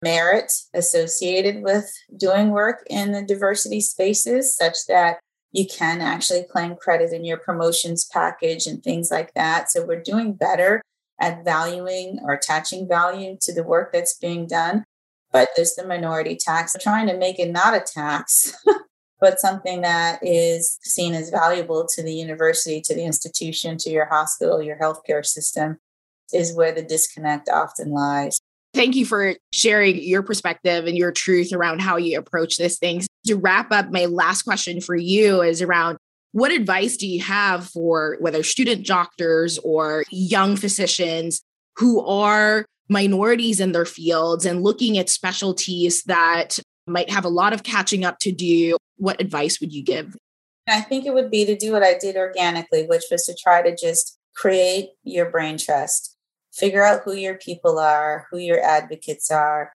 merit 0.03 0.53
associated 0.75 1.63
with 1.63 1.91
doing 2.17 2.51
work 2.51 2.85
in 2.89 3.13
the 3.13 3.23
diversity 3.23 3.81
spaces 3.81 4.57
such 4.57 4.87
that 4.89 5.19
you 5.55 5.67
can 5.69 6.01
actually 6.01 6.43
claim 6.43 6.75
credit 6.75 7.13
in 7.13 7.25
your 7.25 7.37
promotions 7.37 8.05
package 8.13 8.67
and 8.67 8.83
things 8.83 9.09
like 9.13 9.33
that. 9.35 9.71
So 9.71 9.87
we're 9.87 10.03
doing 10.03 10.33
better 10.33 10.83
at 11.21 11.45
valuing 11.45 12.19
or 12.25 12.33
attaching 12.33 12.89
value 12.89 13.37
to 13.41 13.55
the 13.55 13.63
work 13.63 13.93
that's 13.93 14.19
being 14.19 14.49
done. 14.49 14.83
But 15.31 15.51
there's 15.55 15.77
the 15.77 15.87
minority 15.87 16.37
tax, 16.37 16.75
trying 16.81 17.07
to 17.07 17.17
make 17.17 17.39
it 17.39 17.53
not 17.53 17.73
a 17.73 17.81
tax, 17.81 18.53
but 19.21 19.39
something 19.39 19.83
that 19.83 20.19
is 20.23 20.77
seen 20.83 21.15
as 21.15 21.31
valuable 21.31 21.87
to 21.95 22.03
the 22.03 22.13
university, 22.13 22.81
to 22.81 22.95
the 22.95 23.05
institution, 23.05 23.77
to 23.79 23.91
your 23.91 24.07
hospital, 24.07 24.61
your 24.61 24.79
healthcare 24.79 25.25
system, 25.25 25.79
is 26.33 26.53
where 26.53 26.73
the 26.73 26.83
disconnect 26.83 27.49
often 27.49 27.93
lies. 27.93 28.41
Thank 28.75 28.97
you 28.97 29.07
for 29.07 29.35
sharing 29.53 30.03
your 30.03 30.25
perspective 30.25 30.87
and 30.87 30.97
your 30.97 31.13
truth 31.13 31.53
around 31.53 31.81
how 31.81 31.97
you 31.97 32.19
approach 32.19 32.57
this 32.57 32.77
thing. 32.77 33.03
To 33.27 33.37
wrap 33.37 33.71
up, 33.71 33.93
my 33.93 34.07
last 34.07 34.43
question 34.43 34.81
for 34.81 34.97
you 34.97 35.43
is 35.43 35.63
around 35.63 35.97
what 36.33 36.51
advice 36.51 36.97
do 36.97 37.07
you 37.07 37.23
have 37.23 37.69
for 37.69 38.17
whether 38.19 38.43
student 38.43 38.85
doctors 38.85 39.59
or 39.59 40.05
young 40.11 40.57
physicians 40.57 41.41
who 41.77 42.05
are 42.05 42.67
minorities 42.89 43.61
in 43.61 43.71
their 43.71 43.87
fields 43.87 44.45
and 44.45 44.65
looking 44.65 44.99
at 44.99 45.09
specialties 45.09 46.03
that 46.05 46.59
might 46.89 47.11
have 47.11 47.25
a 47.25 47.29
lot 47.29 47.53
of 47.53 47.63
catching 47.63 48.05
up 48.05 48.19
to 48.19 48.33
do? 48.33 48.77
What 48.97 49.21
advice 49.21 49.61
would 49.61 49.73
you 49.73 49.85
give? 49.85 50.17
I 50.69 50.81
think 50.81 51.07
it 51.07 51.15
would 51.15 51.31
be 51.31 51.45
to 51.45 51.57
do 51.57 51.73
what 51.73 51.85
I 51.85 51.97
did 51.97 52.17
organically, 52.17 52.87
which 52.87 53.05
was 53.09 53.25
to 53.27 53.37
try 53.41 53.63
to 53.63 53.77
just 53.77 54.19
create 54.35 54.91
your 55.05 55.31
brain 55.31 55.59
trust 55.59 56.14
figure 56.55 56.85
out 56.85 57.03
who 57.05 57.15
your 57.15 57.37
people 57.37 57.79
are, 57.79 58.27
who 58.31 58.39
your 58.39 58.63
advocates 58.63 59.31
are. 59.31 59.73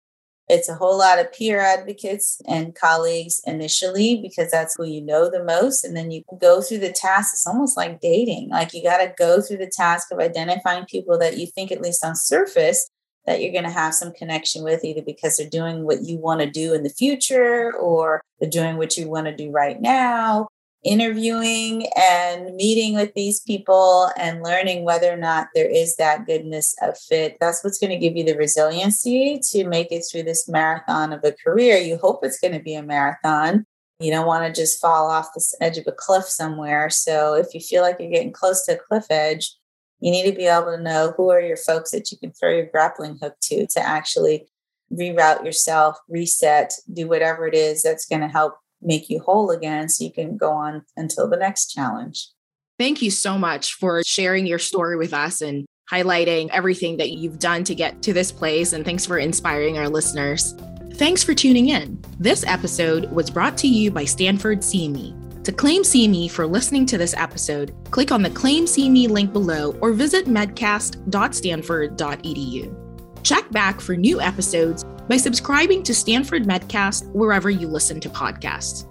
It's 0.48 0.68
a 0.68 0.74
whole 0.74 0.98
lot 0.98 1.20
of 1.20 1.32
peer 1.32 1.60
advocates 1.60 2.42
and 2.48 2.74
colleagues 2.74 3.40
initially 3.46 4.20
because 4.20 4.50
that's 4.50 4.76
who 4.76 4.86
you 4.86 5.00
know 5.00 5.30
the 5.30 5.44
most. 5.44 5.86
And 5.86 5.96
then 5.96 6.10
you 6.10 6.24
go 6.40 6.62
through 6.62 6.80
the 6.80 6.92
task. 6.92 7.36
It's 7.36 7.46
almost 7.46 7.78
like 7.78 8.02
dating. 8.02 8.50
Like 8.50 8.74
you 8.74 8.82
got 8.82 8.98
to 8.98 9.14
go 9.16 9.42
through 9.42 9.58
the 9.58 9.72
task 9.72 10.08
of 10.12 10.18
identifying 10.18 10.86
people 10.86 11.20
that 11.20 11.38
you 11.38 11.46
think, 11.46 11.72
at 11.72 11.82
least 11.82 12.04
on 12.04 12.16
surface, 12.16 12.90
that 13.28 13.44
you're 13.44 13.52
going 13.52 13.66
to 13.66 13.70
have 13.70 13.94
some 13.94 14.12
connection 14.12 14.64
with, 14.64 14.84
either 14.84 15.04
because 15.04 15.38
they're 15.38 15.48
doing 15.48 15.84
what 15.84 16.02
you 16.02 16.18
want 16.18 16.42
to 16.42 16.50
do 16.50 16.74
in 16.74 16.82
the 16.82 16.90
future 16.90 17.72
or 17.74 18.24
they're 18.40 18.50
doing 18.50 18.78
what 18.78 18.98
you 18.98 19.08
want 19.08 19.28
to 19.28 19.36
do 19.36 19.52
right 19.52 19.80
now. 19.80 20.48
Interviewing 20.84 21.88
and 21.98 22.56
meeting 22.56 22.96
with 22.96 23.14
these 23.14 23.42
people 23.42 24.10
and 24.18 24.44
learning 24.44 24.84
whether 24.84 25.12
or 25.12 25.18
not 25.18 25.48
there 25.54 25.70
is 25.70 25.96
that 25.98 26.26
goodness 26.26 26.74
of 26.82 26.98
fit. 26.98 27.38
That's 27.42 27.64
what's 27.64 27.80
going 27.80 27.92
to 27.92 27.98
give 27.98 28.16
you 28.16 28.24
the 28.24 28.38
resiliency 28.38 29.42
to 29.52 29.68
make 29.68 29.92
it 29.92 30.04
through 30.10 30.24
this 30.24 30.48
marathon 30.48 31.12
of 31.12 31.24
a 31.24 31.34
career. 31.44 31.78
You 31.78 31.98
hope 31.98 32.20
it's 32.24 32.40
going 32.40 32.54
to 32.54 32.64
be 32.64 32.76
a 32.76 32.84
marathon. 32.84 33.66
You 34.00 34.12
don't 34.12 34.28
want 34.28 34.46
to 34.46 34.62
just 34.62 34.80
fall 34.80 35.10
off 35.10 35.34
the 35.36 35.44
edge 35.60 35.78
of 35.78 35.86
a 35.86 35.92
cliff 35.92 36.24
somewhere. 36.26 36.90
So 36.90 37.34
if 37.34 37.54
you 37.54 37.60
feel 37.60 37.82
like 37.82 37.98
you're 38.00 38.10
getting 38.10 38.32
close 38.32 38.66
to 38.66 38.76
a 38.76 38.80
cliff 38.80 39.06
edge, 39.10 39.54
you 40.00 40.12
need 40.12 40.30
to 40.30 40.36
be 40.36 40.46
able 40.46 40.78
to 40.78 40.82
know 40.82 41.14
who 41.18 41.30
are 41.30 41.42
your 41.42 41.58
folks 41.58 41.92
that 41.92 42.10
you 42.10 42.18
can 42.18 42.32
throw 42.32 42.52
your 42.52 42.68
grappling 42.68 43.18
hook 43.22 43.36
to 43.44 43.68
to 43.68 43.80
actually 43.82 44.48
reroute 44.94 45.44
yourself, 45.44 45.98
reset, 46.08 46.72
do 46.94 47.08
whatever 47.08 47.46
it 47.48 47.54
is 47.54 47.82
that's 47.82 48.06
going 48.06 48.22
to 48.22 48.30
help 48.30 48.56
make 48.82 49.10
you 49.10 49.20
whole 49.20 49.52
again 49.52 49.90
so 49.90 50.04
you 50.04 50.12
can 50.12 50.38
go 50.38 50.52
on 50.52 50.84
until 50.96 51.30
the 51.30 51.38
next 51.38 51.72
challenge. 51.72 52.30
Thank 52.78 53.02
you 53.02 53.12
so 53.12 53.38
much 53.38 53.74
for 53.74 54.02
sharing 54.06 54.48
your 54.48 54.60
story 54.60 54.96
with 54.96 55.14
us 55.14 55.42
and 55.42 55.66
highlighting 55.92 56.50
everything 56.52 56.98
that 56.98 57.12
you've 57.12 57.40
done 57.40 57.64
to 57.66 57.76
get 57.76 58.02
to 58.04 58.14
this 58.14 58.32
place. 58.32 58.74
And 58.74 58.86
thanks 58.86 59.06
for 59.06 59.18
inspiring 59.18 59.78
our 59.78 59.90
listeners. 59.90 60.56
Thanks 60.94 61.24
for 61.24 61.34
tuning 61.34 61.70
in. 61.70 62.02
This 62.20 62.46
episode 62.46 63.12
was 63.12 63.30
brought 63.30 63.58
to 63.60 63.68
you 63.68 63.92
by 63.92 64.06
Stanford 64.06 64.60
CME. 64.60 65.44
To 65.44 65.52
claim 65.52 65.84
CME 65.84 66.32
for 66.32 66.46
listening 66.46 66.86
to 66.88 66.98
this 66.98 67.14
episode, 67.16 67.74
click 67.92 68.12
on 68.12 68.22
the 68.22 68.30
Claim 68.30 68.66
CME 68.66 69.10
link 69.10 69.34
below 69.34 69.76
or 69.82 69.94
visit 69.94 70.28
medcast.stanford.edu. 70.28 73.24
Check 73.24 73.52
back 73.52 73.82
for 73.82 73.96
new 73.96 74.22
episodes 74.22 74.86
by 75.10 75.18
subscribing 75.18 75.84
to 75.84 75.94
Stanford 75.94 76.44
Medcast 76.44 77.12
wherever 77.12 77.50
you 77.50 77.68
listen 77.68 78.00
to 78.00 78.10
podcasts. 78.10 78.86